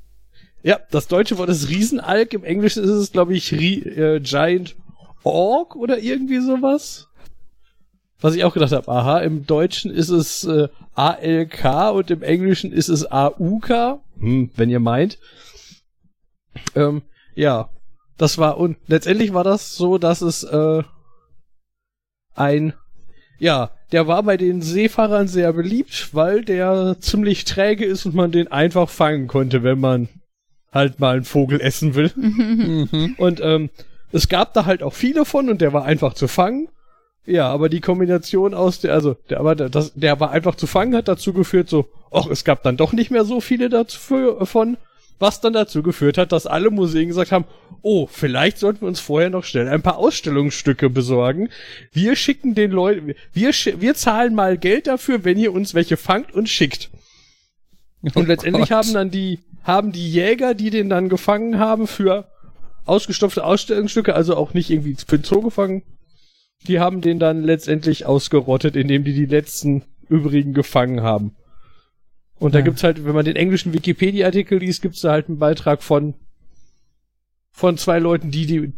[0.63, 2.33] Ja, das deutsche Wort ist Riesenalk.
[2.33, 4.77] Im Englischen ist es, glaube ich, Ri äh, Giant
[5.25, 7.09] Orc oder irgendwie sowas.
[8.21, 12.73] Was ich auch gedacht habe, aha, im Deutschen ist es äh, ALK und im Englischen
[12.73, 13.99] ist es AUK.
[14.19, 15.19] Hm, wenn ihr meint.
[16.77, 17.03] Ähm,
[17.35, 17.69] ja,
[18.17, 20.83] das war und letztendlich war das so, dass es äh,
[22.35, 22.75] ein
[23.39, 28.33] ja, der war bei den Seefahrern sehr beliebt, weil der ziemlich träge ist und man
[28.33, 30.09] den einfach fangen konnte, wenn man
[30.73, 32.11] halt mal einen Vogel essen will.
[32.17, 33.15] Mhm.
[33.19, 33.71] Und ähm,
[34.13, 36.69] es gab da halt auch viele von und der war einfach zu fangen.
[37.27, 40.95] Ja, aber die Kombination aus der, also der, aber das, der war einfach zu fangen,
[40.95, 44.77] hat dazu geführt, so, ach, es gab dann doch nicht mehr so viele davon,
[45.25, 47.47] was dann dazu geführt hat, dass alle Museen gesagt haben,
[47.81, 51.49] oh, vielleicht sollten wir uns vorher noch schnell ein paar Ausstellungsstücke besorgen.
[51.93, 55.97] Wir schicken den Leuten, wir, schi- wir zahlen mal Geld dafür, wenn ihr uns welche
[55.97, 56.91] fangt und schickt.
[58.03, 58.77] Oh Und letztendlich Gott.
[58.79, 62.29] haben dann die, haben die Jäger, die den dann gefangen haben, für
[62.85, 65.83] ausgestopfte Ausstellungsstücke, also auch nicht irgendwie für den Zoo gefangen,
[66.67, 71.35] die haben den dann letztendlich ausgerottet, indem die die letzten übrigen gefangen haben.
[72.45, 72.65] Und da Ja.
[72.67, 76.13] gibt's halt, wenn man den englischen Wikipedia-Artikel liest, gibt's da halt einen Beitrag von,
[77.53, 78.73] von zwei Leuten, die, die,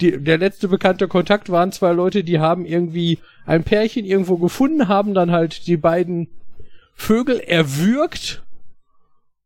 [0.00, 4.88] die, der letzte bekannte Kontakt waren zwei Leute, die haben irgendwie ein Pärchen irgendwo gefunden,
[4.88, 6.28] haben dann halt die beiden
[6.94, 8.42] Vögel erwürgt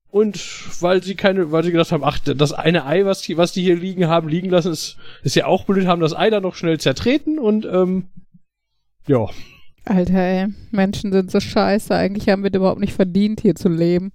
[0.09, 0.39] und
[0.81, 3.63] weil sie keine, weil sie gedacht haben, ach, das eine Ei, was die, was die
[3.63, 6.55] hier liegen haben, liegen lassen, ist, ist ja auch blöd, haben das Ei dann noch
[6.55, 8.05] schnell zertreten und ähm,
[9.09, 9.27] ja.
[9.85, 10.47] Alter, ey.
[10.71, 11.95] Menschen sind so scheiße.
[11.95, 14.13] Eigentlich haben wir das überhaupt nicht verdient, hier zu leben.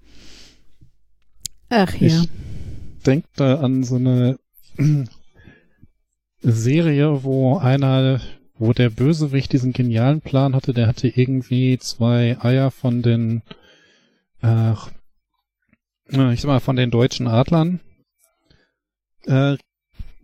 [1.69, 2.07] Ach ja.
[2.07, 4.39] Ich denke da an so eine
[6.41, 8.19] Serie, wo einer,
[8.57, 13.43] wo der Bösewicht diesen genialen Plan hatte, der hatte irgendwie zwei Eier von den,
[14.41, 14.73] äh,
[16.09, 17.79] ich sag mal, von den deutschen Adlern
[19.25, 19.57] äh,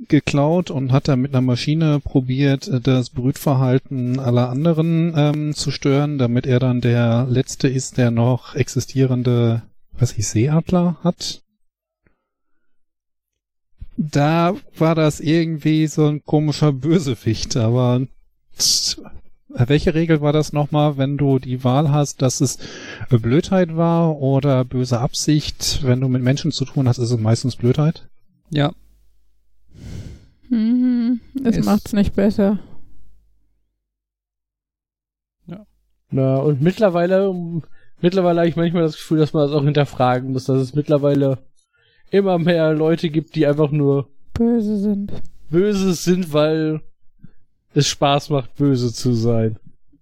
[0.07, 5.71] geklaut und hat dann mit einer Maschine probiert, äh, das Brütverhalten aller anderen ähm, zu
[5.71, 11.41] stören, damit er dann der letzte ist, der noch existierende, was ich, Seeadler hat.
[13.97, 18.01] Da war das irgendwie so ein komischer Bösewicht, aber
[18.57, 19.01] tss,
[19.47, 22.59] welche Regel war das nochmal, wenn du die Wahl hast, dass es
[23.09, 25.79] Blödheit war oder böse Absicht?
[25.83, 28.09] Wenn du mit Menschen zu tun hast, ist es meistens Blödheit.
[28.49, 28.73] Ja,
[31.45, 32.57] Das Ist- macht's nicht besser.
[36.11, 37.33] Na, und mittlerweile,
[37.99, 41.39] mittlerweile habe ich manchmal das Gefühl, dass man das auch hinterfragen muss, dass es mittlerweile
[42.11, 45.11] immer mehr Leute gibt, die einfach nur Böse sind.
[45.49, 46.81] böse sind, weil
[47.73, 49.57] es Spaß macht, böse zu sein.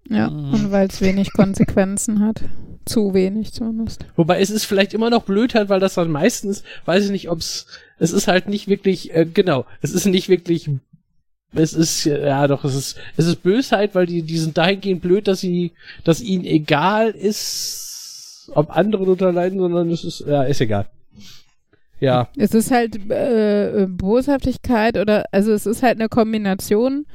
[0.08, 0.30] Ja.
[0.30, 0.52] Mhm.
[0.54, 2.42] Und weil es wenig Konsequenzen hat.
[2.84, 4.04] Zu wenig zumindest.
[4.14, 7.66] Wobei es ist vielleicht immer noch Blödheit, weil das dann meistens, weiß ich nicht, ob's,
[7.98, 10.70] es ist halt nicht wirklich, äh, genau, es ist nicht wirklich,
[11.54, 15.02] es ist, äh, ja doch, es ist, es ist Bösheit, weil die, die sind dahingehend
[15.02, 15.72] blöd, dass sie,
[16.04, 20.86] dass ihnen egal ist, ob andere darunter leiden, sondern es ist, ja, ist egal.
[22.00, 22.28] Ja.
[22.36, 27.06] Es ist halt äh, Boshaftigkeit oder, also es ist halt eine Kombination,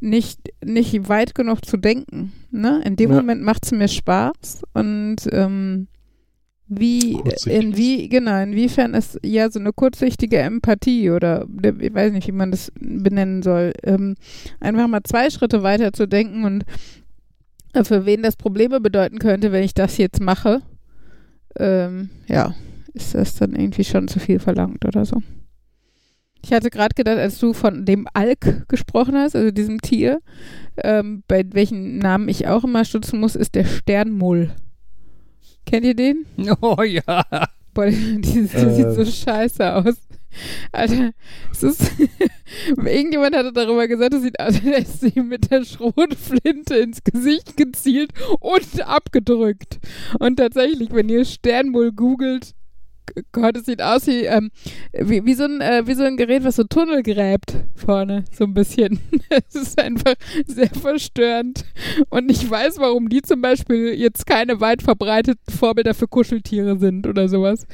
[0.00, 2.32] nicht, nicht weit genug zu denken.
[2.50, 2.82] Ne?
[2.84, 3.16] In dem Ja.
[3.16, 5.86] Moment macht es mir Spaß und ähm,
[6.78, 12.12] wie, in wie, genau, inwiefern ist ja so eine kurzsichtige Empathie oder ne, ich weiß
[12.12, 14.14] nicht, wie man das benennen soll, ähm,
[14.60, 16.64] einfach mal zwei Schritte weiter zu denken und
[17.72, 20.62] äh, für wen das Probleme bedeuten könnte, wenn ich das jetzt mache,
[21.58, 22.54] ähm, ja,
[22.94, 25.20] ist das dann irgendwie schon zu viel verlangt oder so.
[26.42, 30.20] Ich hatte gerade gedacht, als du von dem Alk gesprochen hast, also diesem Tier,
[30.76, 34.54] ähm, bei welchen Namen ich auch immer stutzen muss, ist der Sternmull.
[35.66, 36.26] Kennt ihr den?
[36.60, 37.24] Oh ja.
[37.72, 38.74] Boah, die, die Äh.
[38.74, 39.96] sieht so scheiße aus.
[40.72, 41.12] Alter,
[41.52, 41.92] es ist.
[42.76, 47.56] Irgendjemand hatte darüber gesagt, es sieht aus, als hätte sie mit der Schrotflinte ins Gesicht
[47.56, 48.10] gezielt
[48.40, 49.78] und abgedrückt.
[50.18, 52.54] Und tatsächlich, wenn ihr Sternmull googelt,
[53.32, 54.50] Gott, es sieht aus wie, ähm,
[54.92, 58.44] wie, wie, so ein, äh, wie so ein Gerät, was so Tunnel gräbt vorne, so
[58.44, 58.98] ein bisschen.
[59.30, 60.14] Es ist einfach
[60.46, 61.64] sehr verstörend.
[62.10, 67.06] Und ich weiß, warum die zum Beispiel jetzt keine weit verbreiteten Vorbilder für Kuscheltiere sind
[67.06, 67.66] oder sowas.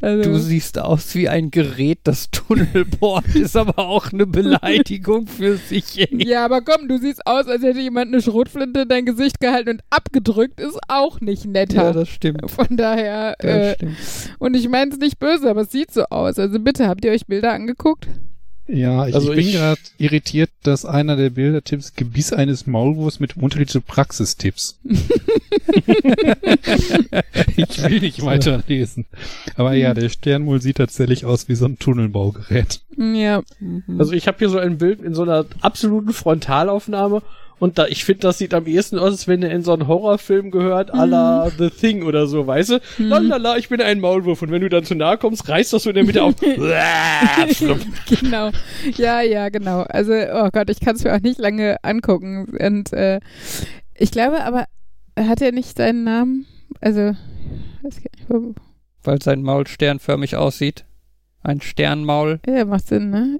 [0.00, 5.26] Also, Du siehst aus wie ein Gerät, das Tunnel bohrt, ist aber auch eine Beleidigung
[5.26, 5.98] für sich.
[6.00, 6.26] ey.
[6.28, 9.70] ja, aber komm, du siehst aus, als hätte jemand eine Schrotflinte in dein Gesicht gehalten
[9.70, 11.84] und abgedrückt, ist auch nicht netter.
[11.84, 12.50] Ja, das stimmt.
[12.50, 13.96] Von daher, Das äh, stimmt.
[14.38, 16.36] und ich meine es nicht böse, aber es sieht so aus.
[16.38, 18.08] Also bitte, habt ihr euch Bilder angeguckt?
[18.66, 23.36] Ja, ich, Also ich bin gerade irritiert, dass einer der Bildertipps Gebiss eines Maulwurfs mit
[23.36, 24.80] Untertitel Praxistipps.
[27.56, 29.06] ich will nicht weiterlesen.
[29.54, 32.80] Aber ja, der Sternmull sieht tatsächlich aus wie so ein Tunnelbaugerät.
[32.96, 33.42] Ja.
[33.96, 37.22] Also ich habe hier so ein Bild in so einer absoluten Frontalaufnahme
[37.58, 39.86] und da ich finde, das sieht am ehesten aus, als wenn er in so einen
[39.86, 42.80] Horrorfilm gehört, à la The Thing oder so, weißt du?
[42.98, 45.90] Lalala, ich bin ein Maulwurf und wenn du dann zu nahe kommst, reißt das so
[45.90, 46.34] in der Mitte auf.
[48.20, 48.50] Genau.
[48.96, 49.82] Ja, ja, genau.
[49.82, 52.46] Also, oh Gott, ich kann es mir auch nicht lange angucken.
[52.58, 53.20] Und äh,
[53.96, 54.64] ich glaube aber,
[55.18, 56.46] hat er nicht seinen Namen?
[56.80, 57.16] Also,
[57.82, 58.56] weiß gar nicht,
[59.02, 60.84] Weil sein Maul sternförmig aussieht.
[61.42, 62.40] Ein Sternmaul.
[62.46, 63.38] ja, macht Sinn, ne?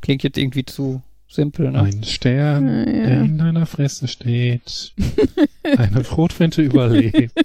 [0.00, 1.02] Klingt jetzt irgendwie zu
[1.36, 1.82] simpel, ne?
[1.82, 3.06] Ein Stern, Ja, ja.
[3.06, 4.92] der in deiner Fresse steht.
[5.78, 7.32] Eine Schrotflinte überlebt.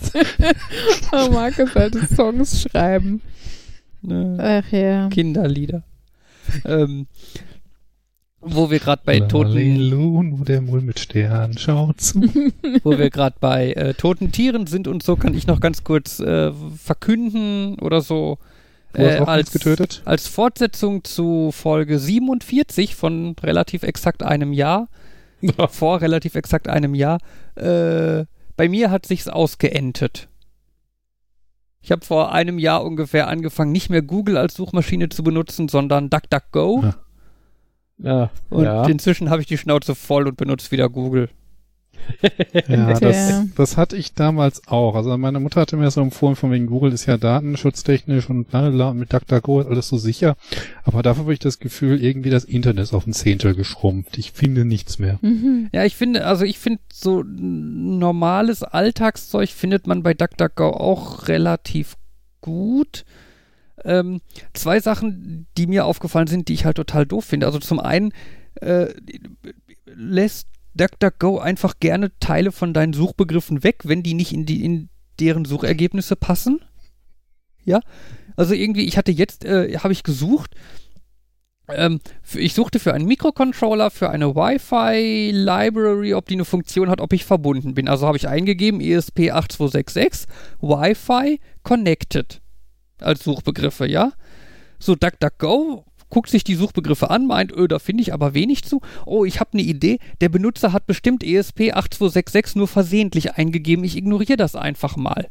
[1.13, 3.21] Oh, Markus sollte Songs schreiben.
[4.01, 4.37] ne?
[4.65, 5.09] Ach ja.
[5.09, 5.83] Kinderlieder.
[6.65, 7.05] ähm,
[8.39, 12.21] wo wir gerade bei toten, Lalilu, nur der Mull mit Stern schaut zu.
[12.83, 16.19] wo wir gerade bei äh, toten Tieren sind und so, kann ich noch ganz kurz
[16.19, 18.39] äh, verkünden oder so.
[18.93, 20.01] Äh, auch als, getötet?
[20.05, 24.89] als Fortsetzung zu Folge 47 von relativ exakt einem Jahr,
[25.69, 27.19] vor relativ exakt einem Jahr,
[27.55, 28.25] äh,
[28.57, 30.27] bei mir hat sich's ausgeentet.
[31.81, 36.09] Ich habe vor einem Jahr ungefähr angefangen, nicht mehr Google als Suchmaschine zu benutzen, sondern
[36.09, 36.83] DuckDuckGo.
[36.83, 36.95] Ah.
[37.97, 38.85] Ja, Und ja.
[38.85, 41.29] inzwischen habe ich die Schnauze voll und benutze wieder Google.
[42.67, 44.95] Ja, das, das hatte ich damals auch.
[44.95, 48.93] Also meine Mutter hatte mir so empfohlen, von wegen Google ist ja datenschutztechnisch und lalala,
[48.93, 50.35] mit DuckDuckGo ist alles so sicher.
[50.83, 54.17] Aber dafür habe ich das Gefühl, irgendwie das Internet ist auf ein Zehntel geschrumpft.
[54.17, 55.19] Ich finde nichts mehr.
[55.21, 55.69] Mhm.
[55.71, 61.95] Ja, ich finde, also ich finde so normales Alltagszeug findet man bei DuckDuckGo auch relativ
[62.41, 63.05] gut.
[63.83, 64.21] Ähm,
[64.53, 67.47] zwei Sachen, die mir aufgefallen sind, die ich halt total doof finde.
[67.47, 68.13] Also zum einen
[68.55, 68.87] äh,
[69.85, 74.89] lässt DuckDuckGo einfach gerne Teile von deinen Suchbegriffen weg, wenn die nicht in die in
[75.19, 76.61] deren Suchergebnisse passen.
[77.63, 77.79] Ja,
[78.35, 80.55] also irgendwie, ich hatte jetzt, äh, habe ich gesucht,
[81.67, 87.01] ähm, für, ich suchte für einen Mikrocontroller, für eine Wi-Fi-Library, ob die eine Funktion hat,
[87.01, 87.87] ob ich verbunden bin.
[87.87, 90.25] Also habe ich eingegeben E ESP8266
[90.59, 92.41] Wi-Fi Connected
[92.99, 94.11] als Suchbegriffe, ja.
[94.79, 98.81] So, DuckDuckGo guckt sich die Suchbegriffe an, meint, öh, da finde ich aber wenig zu.
[99.07, 103.97] Oh, ich habe eine Idee, der Benutzer hat bestimmt E ESP8266 nur versehentlich eingegeben, ich
[103.97, 105.27] ignoriere das einfach mal.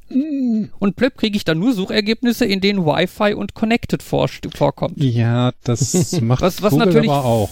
[0.80, 4.96] Und plöpp kriege ich dann nur Suchergebnisse, in denen Wi-Fi und Connected vor, vorkommt.
[5.02, 7.50] Ja, das macht Was- was Google natürlich- aber auch.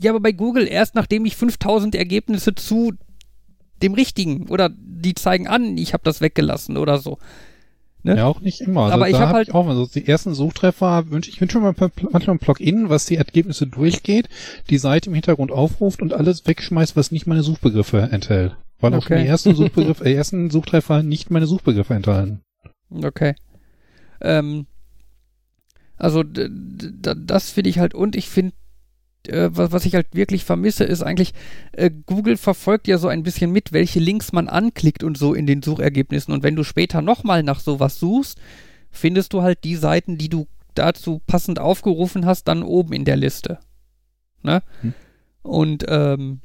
[0.00, 2.92] Ja, aber bei Google erst nachdem ich 5000 Ergebnisse zu
[3.82, 7.18] dem richtigen oder die zeigen an, ich habe das weggelassen oder so.
[8.04, 8.16] Ne?
[8.16, 8.82] Ja, auch nicht immer.
[8.82, 11.30] Also Aber ich da hab hab halt- ich auch mal so die ersten Suchtreffer wünsche
[11.30, 11.72] ich wünsche mir
[12.10, 14.28] manchmal ein Plugin, was die Ergebnisse durchgeht,
[14.70, 18.56] die Seite im Hintergrund aufruft und alles wegschmeißt, was nicht meine Suchbegriffe enthält.
[18.80, 19.22] Weil auch schon Okay.
[19.22, 22.40] die ersten Suchbegriffe, äh, ersten Suchtreffer nicht meine Suchbegriffe enthalten.
[22.90, 23.34] Okay.
[24.20, 24.66] Ähm,
[25.96, 28.52] also das finde ich halt und ich finde,
[29.28, 31.34] äh, was, was ich halt wirklich vermisse, ist eigentlich,
[31.72, 35.46] äh, Google verfolgt ja so ein bisschen mit, welche Links man anklickt und so in
[35.46, 36.32] den Suchergebnissen.
[36.32, 38.38] Und wenn du später nochmal nach sowas suchst,
[38.90, 43.16] findest du halt die Seiten, die du dazu passend aufgerufen hast, dann oben in der
[43.16, 43.58] Liste.
[44.42, 44.62] Ne?
[44.80, 44.94] Hm.
[45.42, 46.40] Und ähm,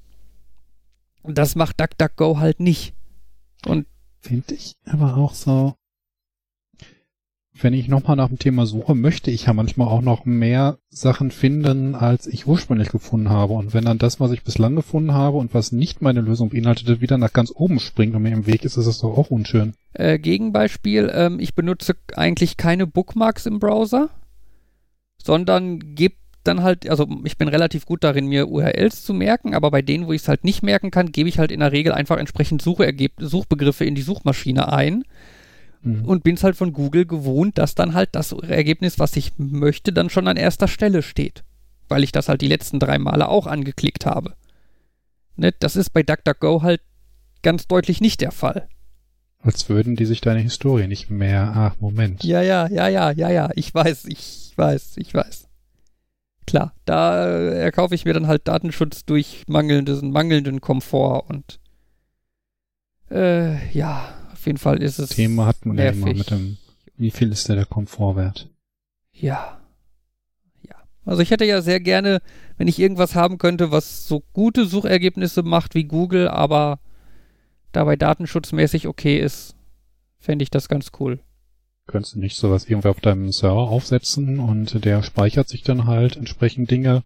[1.24, 2.94] das macht DuckDuckGo halt nicht.
[3.66, 3.86] Und
[4.20, 5.76] Finde ich aber auch so.
[7.60, 11.32] Wenn ich nochmal nach dem Thema suche, möchte ich ja manchmal auch noch mehr Sachen
[11.32, 13.54] finden, als ich ursprünglich gefunden habe.
[13.54, 17.02] Und wenn dann das, was ich bislang gefunden habe und was nicht meine Lösung beinhaltete,
[17.02, 19.74] wieder nach ganz oben springt und mir im Weg ist, ist das doch auch unschön.
[19.94, 24.10] Äh, Gegenbeispiel, ähm, ich benutze eigentlich keine Bookmarks im Browser,
[25.24, 29.72] sondern gebe dann halt, also ich bin relativ gut darin, mir URLs zu merken, aber
[29.72, 31.92] bei denen, wo ich es halt nicht merken kann, gebe ich halt in der Regel
[31.92, 35.04] einfach entsprechend Suchergeb Suchbegriffe in die Suchmaschine ein
[35.88, 36.06] Mhm.
[36.06, 39.94] und bin es halt von Google gewohnt, dass dann halt das Ergebnis, was ich möchte,
[39.94, 41.44] dann schon an erster Stelle steht.
[41.90, 44.34] Weil ich das halt die letzten drei Male auch angeklickt habe.
[45.36, 46.82] Ne, das ist bei DuckDuckGo halt
[47.44, 48.68] ganz deutlich nicht der Fall.
[49.40, 51.54] Als würden die sich deine Historie nicht mehr.
[51.56, 52.24] Ach, Moment.
[52.24, 53.50] Ja, ja, ja, ja, ja, ja.
[53.56, 55.48] Ich weiß, ich weiß, ich weiß.
[56.48, 61.60] Klar, da äh, erkaufe ich mir dann halt Datenschutz durch mangelnden, mangelnden Komfort und
[63.12, 64.17] äh, ja,
[64.48, 65.10] jeden Fall ist es.
[65.10, 66.18] Thema hat man ja immer nervig.
[66.18, 66.58] mit dem,
[66.98, 68.50] wie viel ist der der Komfortwert?
[69.12, 69.62] Ja.
[70.68, 70.76] Ja.
[71.06, 72.22] Also ich hätte ja sehr gerne,
[72.58, 76.80] wenn ich irgendwas haben könnte, was so gute Suchergebnisse macht wie Google, aber
[77.72, 79.56] dabei datenschutzmäßig okay ist,
[80.20, 81.20] fände ich das ganz cool.
[81.86, 86.18] Könntest du nicht sowas irgendwie auf deinem Server aufsetzen und der speichert sich dann halt
[86.18, 87.04] entsprechend Dinge,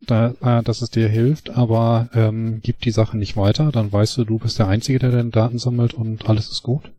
[0.00, 4.16] da, äh, dass es dir hilft, aber ähm, gibt die Sache nicht weiter, dann weißt
[4.18, 6.90] du, du bist der Einzige, der deine Daten sammelt und alles ist gut.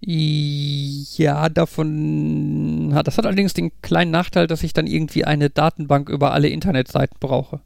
[0.00, 6.08] Ja, davon hat das hat allerdings den kleinen Nachteil, dass ich dann irgendwie eine Datenbank
[6.08, 7.60] über alle Internetseiten brauche.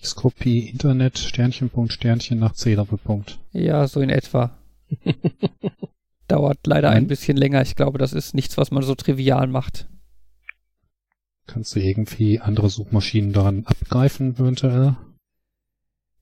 [0.00, 3.38] Xcopy Internet Sternchen Punkt Sternchen nach C Doppelpunkt.
[3.52, 4.56] Ja, so in etwa.
[6.28, 7.08] Dauert leider ein Mhm.
[7.08, 7.62] bisschen länger.
[7.62, 9.88] Ich glaube, das ist nichts, was man so trivial macht.
[11.46, 14.96] Kannst du irgendwie andere Suchmaschinen daran abgreifen eventuell?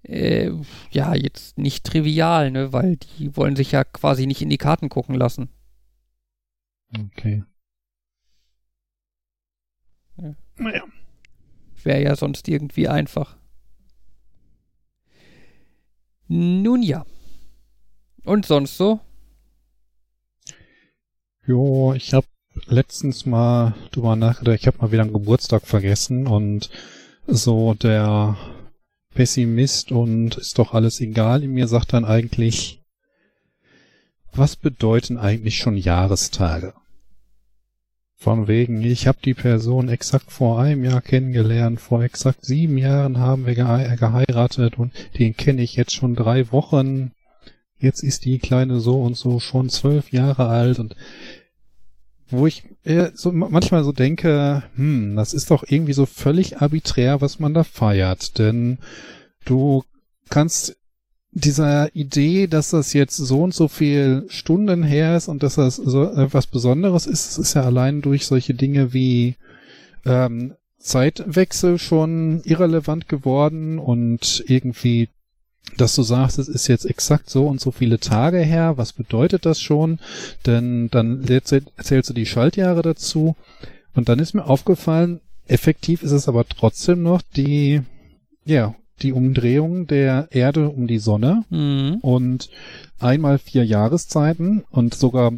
[0.03, 0.51] Äh,
[0.91, 4.91] ja, jetzt nicht trivial, ne, weil die wollen sich ja quasi nicht in die Karten
[4.91, 5.49] gucken lassen.
[6.95, 7.43] Okay.
[10.18, 10.35] Ja.
[10.57, 10.85] Naja.
[11.83, 13.37] Wäre ja sonst irgendwie einfach.
[16.29, 17.05] Nun ja.
[18.25, 19.01] Und sonst so?
[21.47, 22.27] Jo, ich habe
[22.67, 26.71] letztens mal drüber nachgedacht, ich habe mal wieder einen Geburtstag vergessen und
[27.27, 28.37] so der
[29.15, 32.83] Pessimist und ist doch alles egal in mir sagt dann eigentlich,
[34.33, 36.75] was bedeuten eigentlich schon Jahrestage?
[38.17, 43.19] Von wegen, ich habe die Person exakt vor einem Jahr kennengelernt, vor exakt sieben Jahren
[43.19, 47.13] haben wir gehe- geheiratet und den kenne ich jetzt schon drei Wochen.
[47.79, 50.97] Jetzt ist die Kleine so und so schon zwölf Jahre alt und
[52.37, 56.61] wo ich äh, so ma- manchmal so denke, hm, das ist doch irgendwie so völlig
[56.61, 58.78] arbiträr, was man da feiert, denn
[59.45, 59.85] du
[60.30, 60.76] kannst
[61.32, 65.76] dieser Idee, dass das jetzt so und so viel Stunden her ist und dass das
[65.76, 69.37] so äh, was Besonderes ist, ist ja allein durch solche Dinge wie
[70.07, 75.09] ähm, Zeitwechsel schon irrelevant geworden und irgendwie,
[75.77, 79.45] dass du sagst, es ist jetzt exakt so und so viele Tage her, was bedeutet
[79.47, 79.99] das schon?
[80.47, 83.35] Denn dann erzählst du die Schaltjahre dazu
[83.95, 87.83] und dann ist mir aufgefallen, effektiv ist es aber trotzdem noch die,
[88.45, 91.99] ja, die Umdrehung der Erde um die Sonne Mhm.
[92.01, 92.49] und
[93.01, 95.33] einmal vier Jahreszeiten und sogar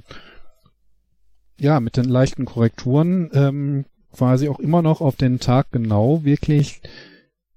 [1.58, 6.82] ja mit den leichten Korrekturen ähm, quasi auch immer noch auf den Tag genau wirklich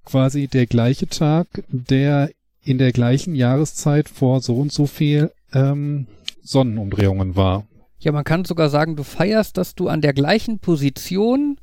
[0.06, 2.32] quasi der gleiche Tag, der
[2.62, 6.08] in der gleichen Jahreszeit vor so und so viel ähm,
[6.42, 7.68] Sonnenumdrehungen war.
[8.00, 11.60] Ja, man kann sogar sagen, du feierst, dass du an der gleichen Position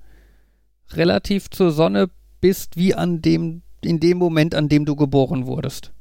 [0.93, 5.93] relativ zur Sonne bist, wie an dem, in dem Moment, an dem du geboren wurdest.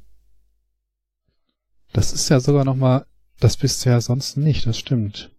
[1.92, 3.06] Das ist ja sogar noch mal,
[3.40, 5.30] das bist du ja sonst nicht, das stimmt.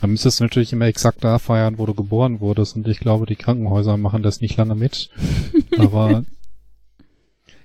[0.00, 2.74] Dann müsstest du natürlich immer exakt da feiern, wo du geboren wurdest.
[2.74, 5.10] Und ich glaube, die Krankenhäuser machen das nicht lange mit.
[5.78, 6.24] Aber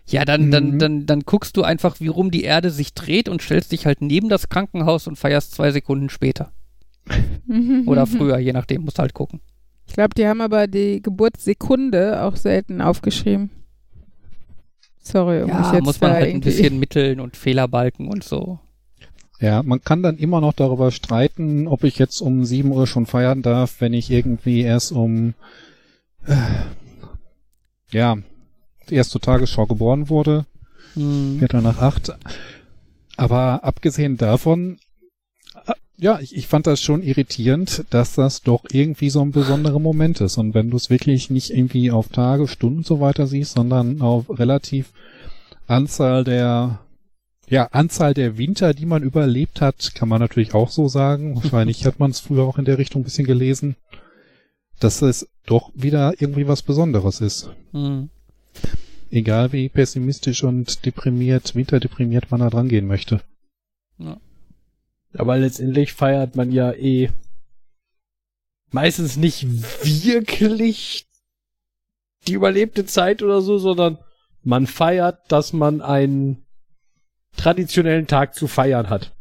[0.09, 0.79] Ja, dann, dann, Mhm.
[0.79, 4.01] dann, dann guckst du einfach, wie rum die Erde sich dreht und stellst dich halt
[4.01, 6.51] neben das Krankenhaus und feierst zwei Sekunden später.
[7.85, 9.41] Oder früher, je nachdem, musst halt gucken.
[9.85, 13.49] Ich glaube, die haben aber die Geburtssekunde auch selten aufgeschrieben.
[15.01, 18.59] Sorry, um mich Ja, jetzt muss man halt ein bisschen mitteln und Fehlerbalken und so.
[19.39, 23.05] ja, man kann dann immer noch darüber streiten, ob ich jetzt um 7 Uhr schon
[23.05, 25.33] feiern darf, wenn ich irgendwie erst um,
[26.25, 26.35] äh,
[27.91, 28.17] ja,
[28.91, 30.45] erst zur Tagesschau geboren wurde.
[30.93, 31.37] Hm.
[31.39, 32.15] Viertel nach acht.
[33.17, 34.77] Aber abgesehen davon,
[35.65, 39.79] äh, ja, ich, ich fand das schon irritierend, dass das doch irgendwie so ein besonderer
[39.79, 40.37] Moment ist.
[40.37, 44.01] Und wenn du es wirklich nicht irgendwie auf Tage, Stunden und so weiter siehst, sondern
[44.01, 44.91] auf relativ
[45.65, 46.79] Anzahl der,
[47.49, 51.35] ja, Anzahl der Winter, die man überlebt hat, kann man natürlich auch so sagen.
[51.35, 53.75] Wahrscheinlich hat man es früher auch in der Richtung ein bisschen gelesen,
[54.79, 57.49] dass es doch wieder irgendwie was Besonderes ist.
[57.71, 58.09] Hm.
[59.09, 63.21] Egal wie pessimistisch und deprimiert, winterdeprimiert man da dran gehen möchte.
[65.13, 67.09] Aber letztendlich feiert man ja eh
[68.71, 69.47] meistens nicht
[69.83, 71.07] wirklich
[72.27, 73.97] die überlebte Zeit oder so, sondern
[74.43, 76.45] man feiert, dass man einen
[77.37, 79.15] traditionellen Tag zu feiern hat.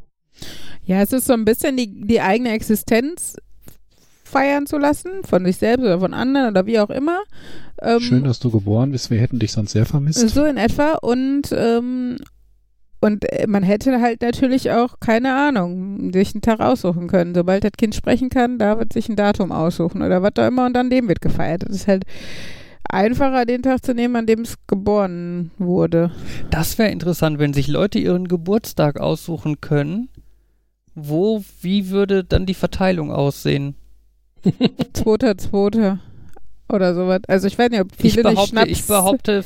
[0.85, 3.37] Ja, es ist so ein bisschen die, die eigene Existenz
[4.27, 7.21] feiern zu lassen, von sich selbst oder von anderen oder wie auch immer.
[7.81, 9.11] Ähm, Schön, dass du geboren bist.
[9.11, 10.29] Wir hätten dich sonst sehr vermisst.
[10.29, 10.95] So in etwa.
[11.01, 12.19] Und, ähm,
[13.01, 17.35] und äh, man hätte halt natürlich auch, keine Ahnung, sich einen Tag aussuchen können.
[17.35, 20.67] Sobald das Kind sprechen kann, da wird sich ein Datum aussuchen oder was auch immer
[20.67, 21.63] und an dem wird gefeiert.
[21.63, 22.05] Das ist halt
[22.91, 26.11] einfacher, den Tag zu nehmen, an dem es geboren wurde.
[26.51, 30.09] Das wäre interessant, wenn sich Leute ihren Geburtstag aussuchen können.
[30.95, 33.77] Wo, wie würde dann die Verteilung aussehen?
[34.93, 35.99] Zweiter, zweiter
[36.69, 37.21] oder sowas.
[37.29, 38.71] Also ich weiß nicht, ob Ich viele nicht behaupte, Schnaps...
[38.71, 39.45] ich behaupte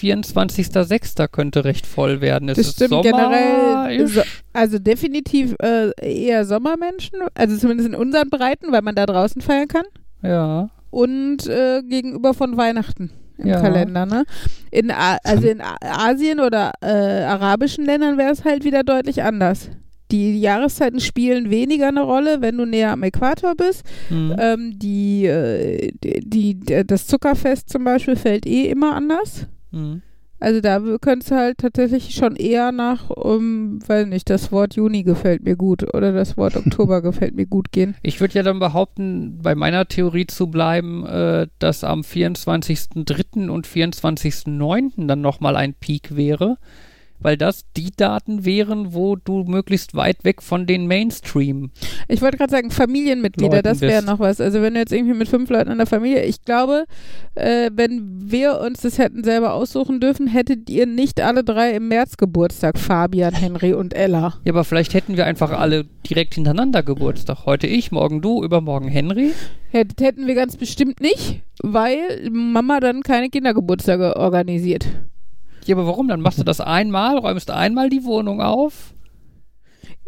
[0.00, 1.28] 24.06.
[1.28, 2.48] könnte recht voll werden.
[2.48, 4.06] Es Das ist stimmt Sommer generell.
[4.06, 4.22] So,
[4.52, 9.68] also definitiv äh, eher Sommermenschen, also zumindest in unseren Breiten, weil man da draußen feiern
[9.68, 9.84] kann.
[10.22, 10.70] Ja.
[10.90, 13.60] Und äh, gegenüber von Weihnachten im Ja.
[13.60, 14.24] Kalender, ne?
[14.70, 19.22] In A also in A Asien oder äh, arabischen Ländern wäre es halt wieder deutlich
[19.22, 19.70] anders.
[20.10, 23.84] Die Jahreszeiten spielen weniger eine Rolle, wenn du näher am Äquator bist.
[24.08, 24.34] Hm.
[24.38, 26.20] Ähm, die, äh, die,
[26.60, 29.46] die, das Zuckerfest zum Beispiel fällt eh immer anders.
[29.72, 30.02] Hm.
[30.40, 35.02] Also da könntest du halt tatsächlich schon eher nach, um, weiß nicht, das Wort Juni
[35.02, 37.96] gefällt mir gut oder das Wort Oktober gefällt mir gut gehen.
[38.02, 43.48] Ich würde ja dann behaupten, bei meiner Theorie zu bleiben, äh, dass am 24.03.
[43.48, 45.06] und 24.09.
[45.06, 46.58] dann nochmal ein Peak wäre,
[47.20, 51.70] weil das die Daten wären, wo du möglichst weit weg von den Mainstream.
[52.08, 54.40] Ich wollte gerade sagen, Familienmitglieder, Leuten das wäre noch was.
[54.40, 56.84] Also wenn du jetzt irgendwie mit fünf Leuten in der Familie, ich glaube,
[57.34, 61.88] äh, wenn wir uns das hätten selber aussuchen dürfen, hättet ihr nicht alle drei im
[61.88, 64.34] März Geburtstag, Fabian, Henry und Ella.
[64.44, 67.46] Ja, aber vielleicht hätten wir einfach alle direkt hintereinander Geburtstag.
[67.46, 69.32] Heute ich, morgen du, übermorgen Henry.
[69.70, 74.86] Hätt, hätten wir ganz bestimmt nicht, weil Mama dann keine Kindergeburtstage organisiert.
[75.68, 76.08] Ja, aber warum?
[76.08, 78.94] Dann machst du das einmal, räumst einmal die Wohnung auf.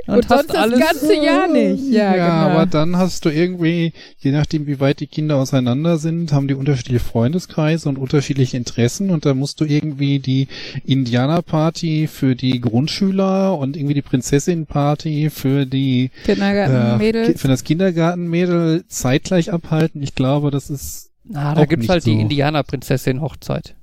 [0.07, 1.85] Und, sonst das ganze Jahr nicht.
[1.91, 2.55] Ja, Ja, genau.
[2.55, 6.55] aber dann hast du irgendwie, je nachdem wie weit die Kinder auseinander sind, haben die
[6.55, 10.49] unterschiedliche Freundeskreise und unterschiedliche Interessen und da musst du irgendwie die
[10.87, 18.85] Indianerparty für die Grundschüler und irgendwie die Prinzessin-Party für die Kindergarten, äh, für das Kindergartenmädel
[18.89, 20.03] zeitgleich abhalten.
[20.03, 22.21] Ich glaube, das ist Ah, da gibt's halt die so.
[22.21, 23.75] Indianerprinzessin-Hochzeit.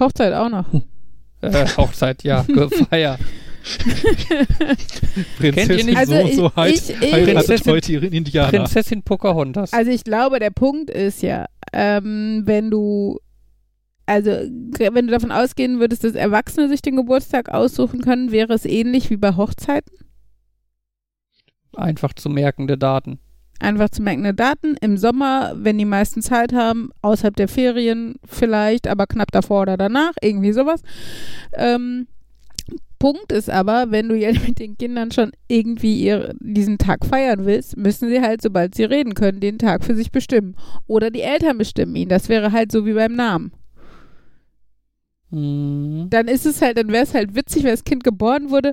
[0.00, 0.66] Hochzeit auch noch.
[1.40, 3.20] Äh, Hochzeit, ja, gefeiert.
[5.38, 8.50] Prinzessin nicht- Also so und so ich- halt, ich- ich- heiratet heute ihren Indianer.
[8.50, 9.72] Prinzessin Pocahontas.
[9.72, 13.18] Also ich glaube, der Punkt ist ja, ähm, wenn du,
[14.06, 18.64] also wenn du davon ausgehen würdest, dass Erwachsene sich den Geburtstag aussuchen können, wäre es
[18.66, 19.92] ähnlich wie bei Hochzeiten.
[21.74, 23.18] Einfach zu merkende Daten.
[23.64, 24.76] Einfach zu merkende Daten.
[24.80, 29.76] Im Sommer, wenn die meisten Zeit haben, außerhalb der Ferien vielleicht, aber knapp davor oder
[29.76, 30.82] danach, irgendwie sowas.
[31.54, 32.06] Ähm,
[32.98, 37.44] Punkt ist aber, wenn du jetzt mit den Kindern schon irgendwie ihr, diesen Tag feiern
[37.44, 40.56] willst, müssen sie halt, sobald sie reden können, den Tag für sich bestimmen.
[40.86, 42.08] Oder die Eltern bestimmen ihn.
[42.08, 43.52] Das wäre halt so wie beim Namen.
[45.30, 46.06] Hm.
[46.10, 48.72] Dann ist es halt, dann wäre es halt witzig, wenn das Kind geboren wurde,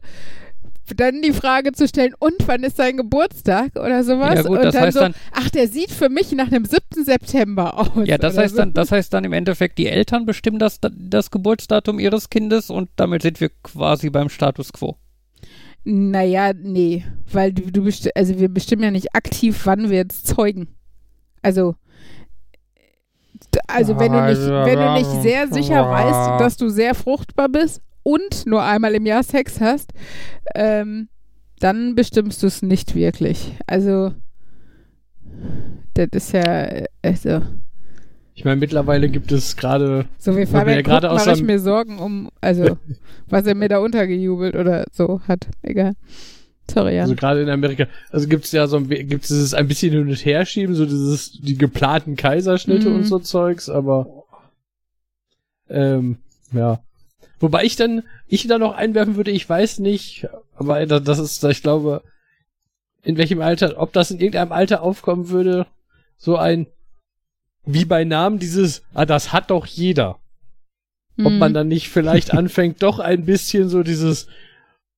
[0.96, 4.36] dann die Frage zu stellen, und wann ist sein Geburtstag oder sowas?
[4.36, 6.66] Ja gut, und das dann heißt so, dann, ach, der sieht für mich nach dem
[6.66, 6.82] 7.
[7.04, 8.08] September aus.
[8.08, 8.62] ja, das heißt so.
[8.62, 12.90] dann, das heißt dann im Endeffekt, die Eltern bestimmen das, das Geburtsdatum ihres Kindes und
[12.96, 14.98] damit sind wir quasi beim Status quo.
[15.84, 20.28] Naja, nee, weil du, du besti also wir bestimmen ja nicht aktiv, wann wir jetzt
[20.28, 20.68] zeugen.
[21.42, 21.74] Also,
[23.54, 27.50] d- also wenn du nicht, wenn du nicht sehr sicher weißt, dass du sehr fruchtbar
[27.50, 29.92] bist und nur einmal im Jahr Sex hast,
[30.56, 31.08] ähm,
[31.60, 33.54] dann bestimmst du es nicht wirklich.
[33.68, 34.14] Also,
[35.94, 37.42] das ist ja, also,
[38.34, 41.60] Ich meine, mittlerweile gibt es gerade, so wie Fabian ja ja gerade mache ich mir
[41.60, 42.78] Sorgen um, also,
[43.30, 45.48] was er mir da untergejubelt oder so hat.
[45.62, 45.94] Egal.
[46.70, 47.02] Sorry, Jan.
[47.04, 50.08] also gerade in Amerika, also gibt es ja so ein, gibt es ein bisschen hin
[50.08, 52.96] und her schieben, so dieses, die geplanten Kaiserschnitte Mhm.
[52.96, 54.24] und so Zeugs, aber
[55.70, 56.18] ähm,
[56.54, 56.80] ja.
[57.42, 61.64] Wobei ich dann, ich da noch einwerfen würde, ich weiß nicht, aber das ist, ich
[61.64, 62.04] glaube,
[63.04, 65.66] in welchem Alter, ob das in irgendeinem Alter aufkommen würde,
[66.18, 66.68] so ein,
[67.66, 70.20] wie bei Namen dieses, ah, das hat doch jeder.
[71.16, 71.26] Mhm.
[71.26, 71.54] Ob man hm.
[71.56, 74.28] dann nicht vielleicht anfängt, doch ein bisschen so dieses,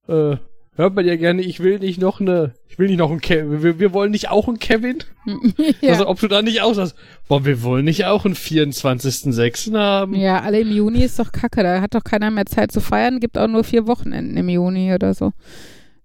[0.09, 0.35] äh,
[0.75, 3.61] hört man ja gerne, ich will nicht noch eine, ich will nicht noch ein Kevin,
[3.61, 4.99] wir, wir wollen nicht auch einen Kevin.
[5.81, 5.91] ja.
[5.91, 6.95] Also ob du da nicht auch sagst,
[7.27, 9.77] boah, wir wollen nicht auch einen 24.06.
[9.77, 10.15] haben.
[10.15, 13.19] Ja, alle im Juni ist doch kacke, da hat doch keiner mehr Zeit zu feiern,
[13.19, 15.31] gibt auch nur vier Wochenenden im Juni oder so.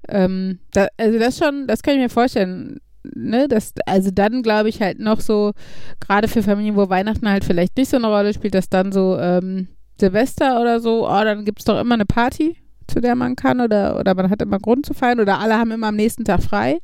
[0.09, 2.81] Ähm, da, also das schon, das kann ich mir vorstellen.
[3.15, 5.53] Ne, das, also dann glaube ich halt noch so,
[6.01, 9.17] gerade für Familien, wo Weihnachten halt vielleicht nicht so eine Rolle spielt, dass dann so
[9.19, 12.57] ähm, Silvester oder so, oh, dann gibt es doch immer eine Party
[12.89, 15.71] zu der man kann oder, oder man hat immer Grund zu feiern oder alle haben
[15.71, 16.79] immer am nächsten Tag frei.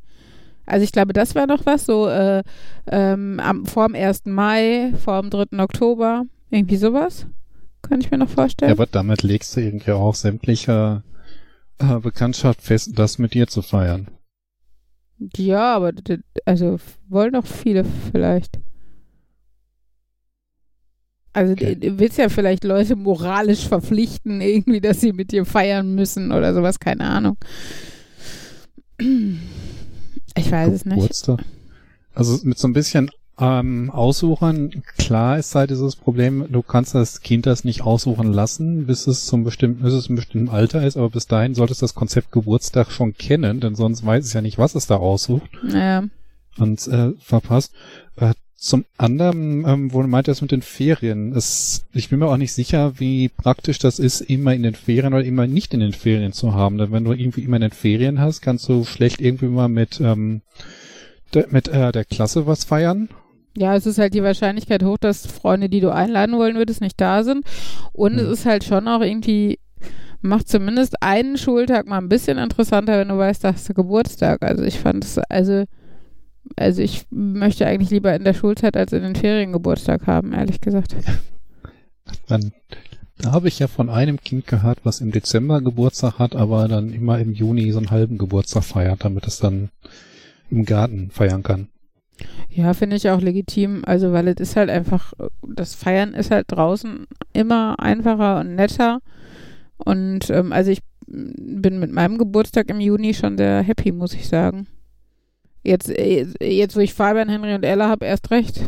[0.66, 2.42] Also ich glaube, das wäre noch was, so äh,
[2.86, 4.26] ähm, am, vor dem 1.
[4.26, 5.62] Mai, vor dem 3.
[5.62, 7.26] Oktober, irgendwie sowas.
[7.82, 8.70] Könnte ich mir noch vorstellen.
[8.70, 11.02] Ja, aber damit legst du irgendwie auch sämtliche
[11.78, 14.08] äh, Bekanntschaft fest, das mit dir zu feiern.
[15.36, 15.92] Ja, aber
[16.46, 16.78] also
[17.08, 18.58] wollen doch viele vielleicht.
[21.34, 21.74] Also okay.
[21.74, 26.54] du willst ja vielleicht Leute moralisch verpflichten, irgendwie, dass sie mit dir feiern müssen oder
[26.54, 27.36] sowas, keine Ahnung.
[30.36, 31.28] Ich weiß es nicht.
[32.14, 37.20] Also mit so ein bisschen ähm, Aussuchern, klar ist halt dieses Problem, du kannst das
[37.20, 40.96] Kind das nicht aussuchen lassen, bis es zum bestimmten, bis es im bestimmten Alter ist,
[40.96, 44.40] aber bis dahin solltest du das Konzept Geburtstag schon kennen, denn sonst weiß es ja
[44.40, 45.50] nicht, was es da aussucht.
[45.68, 46.04] Ja.
[46.58, 47.72] Und äh, verpasst.
[48.14, 52.38] Äh, zum anderen, ähm, wo du meintest mit den Ferien, es, ich bin mir auch
[52.38, 55.92] nicht sicher, wie praktisch das ist, immer in den Ferien oder immer nicht in den
[55.92, 56.78] Ferien zu haben.
[56.78, 60.00] Denn wenn du irgendwie immer in den Ferien hast, kannst du schlecht irgendwie mal mit,
[60.00, 60.40] ähm,
[61.34, 63.10] de, mit äh, der Klasse was feiern.
[63.54, 66.98] Ja, es ist halt die Wahrscheinlichkeit hoch, dass Freunde, die du einladen wollen würdest, nicht
[66.98, 67.44] da sind.
[67.92, 68.20] Und hm.
[68.20, 69.58] es ist halt schon auch irgendwie,
[70.22, 74.42] macht zumindest einen Schultag mal ein bisschen interessanter, wenn du weißt, da hast du Geburtstag.
[74.42, 75.64] Also ich fand es, also
[76.56, 80.60] also ich möchte eigentlich lieber in der Schulzeit als in den Ferien Geburtstag haben, ehrlich
[80.60, 80.94] gesagt.
[82.28, 82.52] Dann,
[83.18, 86.92] da habe ich ja von einem Kind gehört, was im Dezember Geburtstag hat, aber dann
[86.92, 89.70] immer im Juni so einen halben Geburtstag feiert, damit es dann
[90.50, 91.68] im Garten feiern kann.
[92.48, 93.82] Ja, finde ich auch legitim.
[93.84, 99.00] Also, weil es ist halt einfach, das Feiern ist halt draußen immer einfacher und netter.
[99.76, 104.28] Und ähm, also ich bin mit meinem Geburtstag im Juni schon sehr happy, muss ich
[104.28, 104.66] sagen.
[105.64, 108.60] Jetzt, äh, jetzt wo ich Fabian, Henry und Ella habe, erst recht.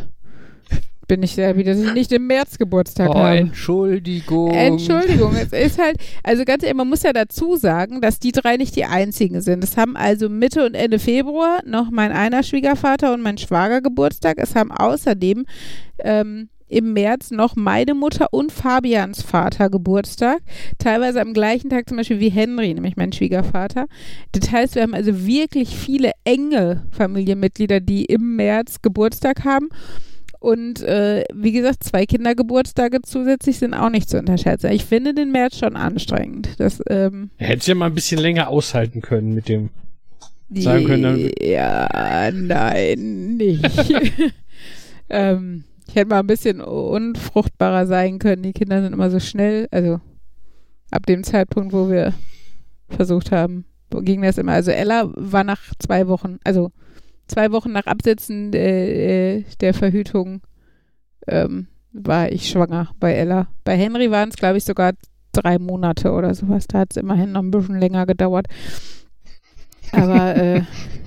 [1.07, 3.37] Bin ich sehr happy, dass ich nicht im März Geburtstag oh, habe.
[3.37, 4.51] Entschuldigung.
[4.51, 5.33] Entschuldigung.
[5.35, 8.75] es ist halt, also ganz ehrlich, man muss ja dazu sagen, dass die drei nicht
[8.75, 9.63] die einzigen sind.
[9.63, 14.37] Es haben also Mitte und Ende Februar noch mein einer Schwiegervater und mein Schwager Geburtstag.
[14.37, 15.45] Es haben außerdem
[15.99, 20.39] ähm, im März noch meine Mutter und Fabians Vater Geburtstag.
[20.77, 23.87] Teilweise am gleichen Tag zum Beispiel wie Henry, nämlich mein Schwiegervater.
[24.31, 29.69] Das heißt, wir haben also wirklich viele enge Familienmitglieder, die im März Geburtstag haben.
[30.39, 34.71] Und äh, wie gesagt, zwei Kindergeburtstage zusätzlich sind auch nicht zu unterschätzen.
[34.71, 36.49] Ich finde den März schon anstrengend.
[36.59, 39.69] Das, ähm, Hättest ja mal ein bisschen länger aushalten können mit dem
[40.53, 41.31] sagen können.
[41.41, 43.65] Ja, nein, nicht.
[45.09, 48.43] ähm, ich hätte mal ein bisschen unfruchtbarer sein können.
[48.43, 49.67] Die Kinder sind immer so schnell.
[49.71, 50.01] Also
[50.91, 52.13] ab dem Zeitpunkt, wo wir
[52.89, 53.65] versucht haben,
[54.01, 54.53] ging das immer.
[54.53, 56.71] Also Ella war nach zwei Wochen, also
[57.27, 60.41] zwei Wochen nach Absetzen äh, der Verhütung
[61.27, 63.47] ähm, war ich schwanger bei Ella.
[63.63, 64.93] Bei Henry waren es, glaube ich, sogar
[65.31, 66.67] drei Monate oder sowas.
[66.67, 68.47] Da hat es immerhin noch ein bisschen länger gedauert.
[69.91, 70.61] Aber äh,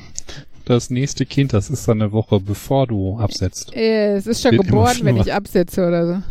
[0.71, 3.75] das nächste Kind, das ist dann eine Woche, bevor du absetzt.
[3.75, 6.23] Äh, es ist schon Wird geboren, wenn ich absetze oder so.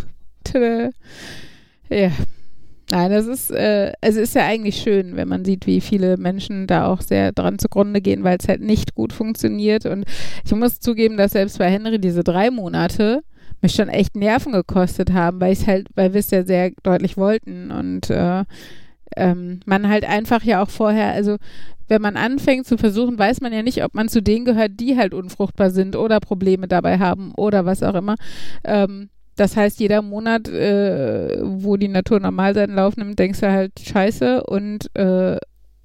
[0.43, 0.89] Tada.
[1.89, 2.11] Ja.
[2.91, 6.65] Nein, das ist, äh, es ist ja eigentlich schön, wenn man sieht, wie viele Menschen
[6.65, 9.85] da auch sehr dran zugrunde gehen, weil es halt nicht gut funktioniert.
[9.85, 10.05] Und
[10.43, 13.21] ich muss zugeben, dass selbst bei Henry diese drei Monate
[13.61, 17.17] mich schon echt Nerven gekostet haben, weil ich halt, weil wir es ja sehr deutlich
[17.17, 18.43] wollten und äh,
[19.15, 21.37] ähm, man halt einfach ja auch vorher, also
[21.87, 24.95] wenn man anfängt zu versuchen, weiß man ja nicht, ob man zu denen gehört, die
[24.97, 28.15] halt unfruchtbar sind oder Probleme dabei haben oder was auch immer.
[28.63, 33.51] Ähm, das heißt, jeder Monat, äh, wo die Natur normal seinen Lauf nimmt, denkst du
[33.51, 35.37] halt scheiße und äh,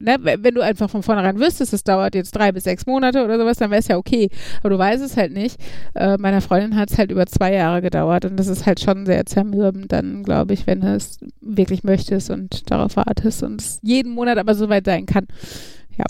[0.05, 3.39] ne, wenn du einfach von vornherein wüsstest, es dauert jetzt drei bis sechs Monate oder
[3.39, 4.31] sowas, dann wäre es ja okay.
[4.61, 5.61] Aber du weißt es halt nicht.
[5.95, 9.07] Äh, meiner Freundin hat es halt über zwei Jahre gedauert und das ist halt schon
[9.07, 13.81] sehr zermürbend dann, glaube ich, wenn du es wirklich möchtest und darauf wartest und es
[13.83, 15.27] jeden Monat aber so weit sein kann.
[15.97, 16.05] Ja.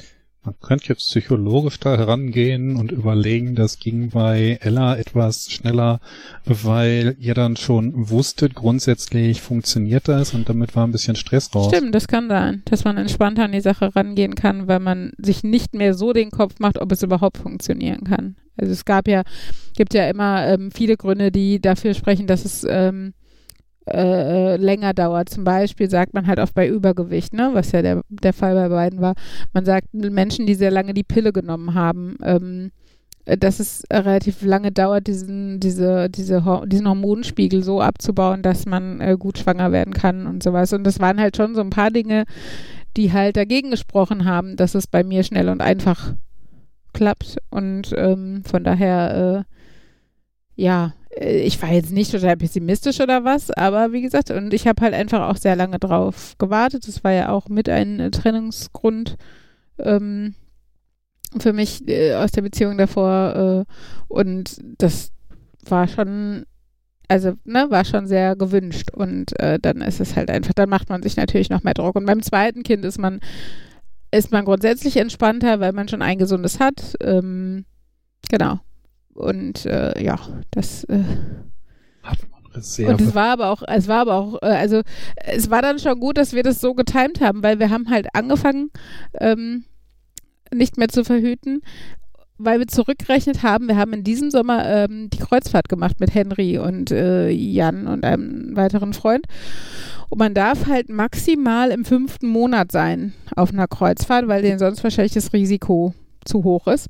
[0.45, 6.01] Man könnte jetzt psychologisch da herangehen und überlegen, das ging bei Ella etwas schneller,
[6.45, 11.73] weil ihr dann schon wusstet, grundsätzlich funktioniert das und damit war ein bisschen Stress raus.
[11.75, 15.45] Stimmt, das kann sein, dass man entspannter an die Sache rangehen kann, weil man sich
[15.45, 18.37] nicht mehr so den Kopf macht, ob es überhaupt funktionieren kann.
[18.59, 19.23] Also es gab ja,
[19.77, 23.15] gibt ja immer ähm, viele Gründe, die dafür sprechen, dass es ähm,
[23.91, 25.29] äh, länger dauert.
[25.29, 28.69] Zum Beispiel sagt man halt oft bei Übergewicht, ne, was ja der, der Fall bei
[28.69, 29.15] beiden war.
[29.53, 32.71] Man sagt Menschen, die sehr lange die Pille genommen haben, ähm,
[33.27, 39.01] äh, dass es relativ lange dauert, diesen, diese, diese, diesen Hormonspiegel so abzubauen, dass man
[39.01, 40.73] äh, gut schwanger werden kann und sowas.
[40.73, 42.25] Und das waren halt schon so ein paar Dinge,
[42.97, 46.15] die halt dagegen gesprochen haben, dass es bei mir schnell und einfach
[46.93, 47.39] klappt.
[47.51, 53.93] Und ähm, von daher, äh, ja, ich war jetzt nicht total pessimistisch oder was, aber
[53.93, 56.89] wie gesagt, und ich habe halt einfach auch sehr lange drauf gewartet.
[56.89, 59.17] Das war ja auch mit ein äh, Trennungsgrund
[59.79, 60.35] ähm,
[61.39, 63.67] für mich äh, aus der Beziehung davor.
[63.69, 63.73] Äh,
[64.09, 65.13] und das
[65.69, 66.47] war schon,
[67.09, 68.91] also, ne, war schon sehr gewünscht.
[68.93, 71.97] Und äh, dann ist es halt einfach, dann macht man sich natürlich noch mehr Druck.
[71.97, 73.21] Und beim zweiten Kind ist man,
[74.11, 76.95] ist man grundsätzlich entspannter, weil man schon ein gesundes hat.
[77.01, 77.65] Ähm,
[78.29, 78.61] genau.
[79.15, 80.19] Und äh, ja,
[80.51, 81.05] das äh,
[82.03, 82.93] Hat man Reserve.
[82.93, 84.83] und es war aber auch, es war aber auch, äh, also
[85.17, 88.09] es war dann schon gut, dass wir das so getimt haben, weil wir haben halt
[88.13, 88.71] angefangen,
[89.21, 89.65] ähm,
[90.53, 91.63] nicht mehr zu verhüten,
[92.39, 96.59] weil wir zurückgerechnet haben, wir haben in diesem Sommer ähm, die Kreuzfahrt gemacht mit Henry
[96.59, 99.27] und äh, Jan und einem weiteren Freund.
[100.09, 104.83] Und man darf halt maximal im fünften Monat sein auf einer Kreuzfahrt, weil denen sonst
[104.85, 106.89] wahrscheinlich das Risiko zu hoch ist.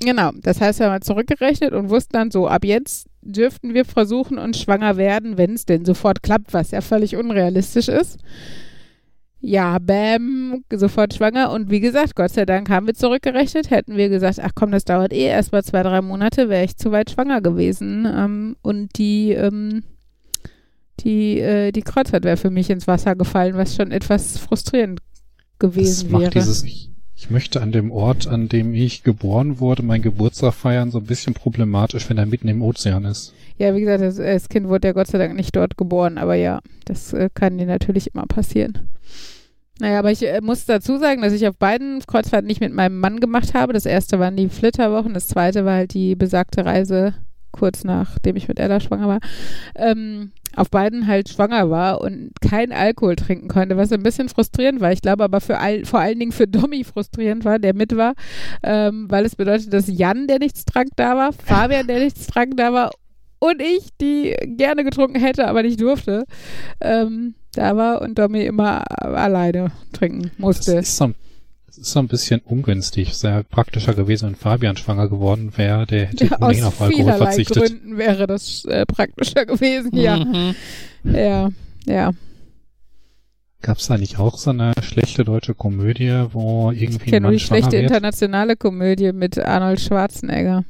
[0.00, 4.38] Genau, das heißt, wir haben zurückgerechnet und wussten dann so, ab jetzt dürften wir versuchen
[4.38, 8.18] und schwanger werden, wenn es denn sofort klappt, was ja völlig unrealistisch ist.
[9.40, 11.52] Ja, bäm, sofort schwanger.
[11.52, 13.70] Und wie gesagt, Gott sei Dank haben wir zurückgerechnet.
[13.70, 16.76] Hätten wir gesagt, ach komm, das dauert eh erst mal zwei, drei Monate, wäre ich
[16.76, 18.04] zu weit schwanger gewesen.
[18.04, 19.84] Ähm, und die, ähm,
[21.00, 25.70] die, äh, die Kreuzfahrt wäre für mich ins Wasser gefallen, was schon etwas frustrierend das
[25.70, 26.30] gewesen macht wäre.
[26.32, 26.64] dieses,
[27.18, 31.04] ich, möchte an dem Ort, an dem ich geboren wurde, meinen Geburtstag feiern, so ein
[31.04, 33.34] bisschen problematisch, wenn er mitten im Ozean ist.
[33.58, 36.34] Ja, wie gesagt, das, das Kind wurde ja Gott sei Dank nicht dort geboren, aber
[36.34, 38.88] ja, das äh, kann dir natürlich immer passieren.
[39.80, 42.98] Naja, aber ich äh, muss dazu sagen, dass ich auf beiden Kreuzfahrten nicht mit meinem
[42.98, 43.72] Mann gemacht habe.
[43.72, 47.14] Das erste waren die Flitterwochen, das zweite war halt die besagte Reise
[47.50, 49.20] kurz nachdem ich mit Ella schwanger war.
[49.74, 54.80] Ähm, auf beiden halt schwanger war und kein Alkohol trinken konnte, was ein bisschen frustrierend
[54.80, 54.92] war.
[54.92, 58.14] Ich glaube aber für all, vor allen Dingen für Domi frustrierend war, der mit war,
[58.62, 62.56] ähm, weil es bedeutet, dass Jan, der nichts trank, da war, Fabian, der nichts trank,
[62.56, 62.90] da war
[63.40, 66.24] und ich, die gerne getrunken hätte, aber nicht durfte,
[66.80, 70.72] ähm, da war und Domi immer alleine trinken Das musste.
[70.78, 71.27] ist so, ein- das
[71.80, 73.10] ist so ein bisschen ungünstig.
[73.10, 75.86] Es wäre praktischer gewesen, wenn Fabian schwanger geworden wäre.
[75.86, 77.56] Der hätte Ja, ohnehin aus auf Alkohol vielerlei verzichtet.
[77.56, 80.16] Gründen wäre das äh, praktischer gewesen, ja.
[80.24, 80.54] Mhm.
[81.04, 81.50] Ja,
[81.86, 82.12] ja.
[83.60, 87.20] Gab es da nicht auch so eine schlechte deutsche Komödie, wo Ich irgendwie ein kenne
[87.22, 87.82] nur Mann die schlechte wird?
[87.84, 90.64] internationale Komödie mit Arnold Schwarzenegger.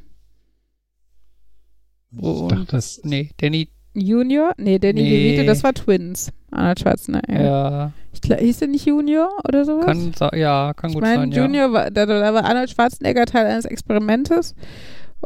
[2.11, 4.53] Ich Und- dachte, das Nee, Danny, Junior?
[4.57, 5.09] Nee, Danny Nee.
[5.09, 6.31] DeVito, das war Twins.
[6.51, 7.41] Arnold Schwarzenegger.
[7.41, 9.85] ja, Ich glaub, hieß der nicht Junior oder sowas?
[9.85, 11.41] kann, ja, kann ich gut meine, sein, ja.
[11.43, 14.55] Junior war, da, da war Arnold Schwarzenegger Teil eines Experimentes.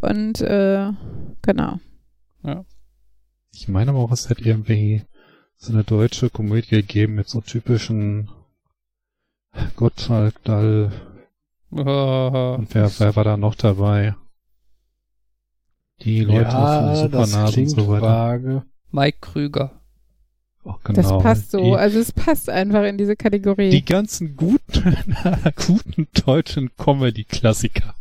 [0.02, 0.90] Und, äh,
[1.41, 1.80] genau.
[3.53, 5.03] Ich meine aber auch, es hätte irgendwie
[5.57, 8.30] so eine deutsche Komödie gegeben mit so typischen
[9.76, 10.91] Gottschalk, Dall
[11.69, 14.15] und wer, wer war da noch dabei?
[16.04, 18.02] Die Leute von Supernase und so weiter.
[18.06, 18.64] vage.
[18.92, 19.72] Mike Krüger.
[20.64, 21.20] Das genau.
[21.20, 21.60] passt so.
[21.64, 23.70] Die, Also es passt einfach in diese Kategorie.
[23.70, 24.96] die ganzen guten,
[25.68, 27.96] guten deutschen Comedy-Klassiker.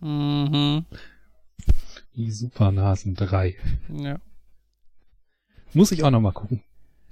[0.00, 0.84] Mhm.
[2.14, 3.56] Die Supernasen 3.
[3.94, 4.18] Ja,
[5.74, 6.62] Muss ich auch noch mal gucken.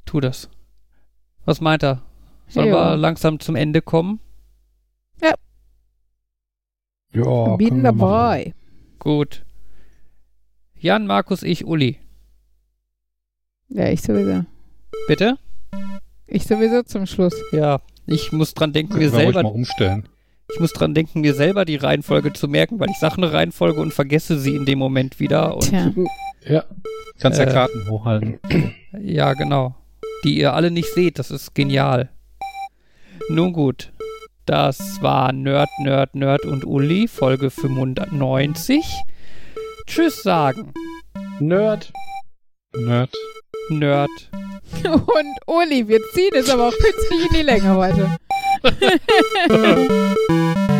[0.06, 0.48] tu das.
[1.44, 2.00] Was meint er?
[2.48, 2.92] Sollen Ja.
[2.92, 4.20] wir langsam zum Ende kommen?
[7.12, 7.98] Ja, Bin wir machen.
[7.98, 8.54] dabei.
[8.98, 9.44] Gut.
[10.84, 11.96] Jan, Markus, ich, Uli.
[13.70, 14.44] Ja, ich sowieso.
[15.08, 15.38] Bitte?
[16.26, 17.32] Ich sowieso zum Schluss.
[17.52, 20.06] Ja, ich muss dran denken, mir selber, mal umstellen.
[20.52, 23.80] ich muss dran denken, mir selber die Reihenfolge zu merken, weil ich sage eine Reihenfolge
[23.80, 25.54] und vergesse sie in dem Moment wieder.
[25.54, 25.90] Und Tja.
[26.46, 26.64] Ja,
[27.18, 27.52] Kannst ja Äh.
[27.54, 28.38] Karten hochhalten.
[29.00, 29.74] Ja, genau.
[30.22, 32.10] Die ihr alle nicht seht, das ist genial.
[33.30, 33.90] Nun gut.
[34.44, 38.84] Das war Nerd, Nerd, Nerd und Uli, Folge 95.
[39.86, 40.72] Tschüss sagen.
[41.40, 41.92] Nerd.
[42.76, 43.14] Nerd.
[43.68, 44.10] Nerd.
[44.84, 48.16] Und Uli, wir ziehen es aber auch künstlich in die Länge heute.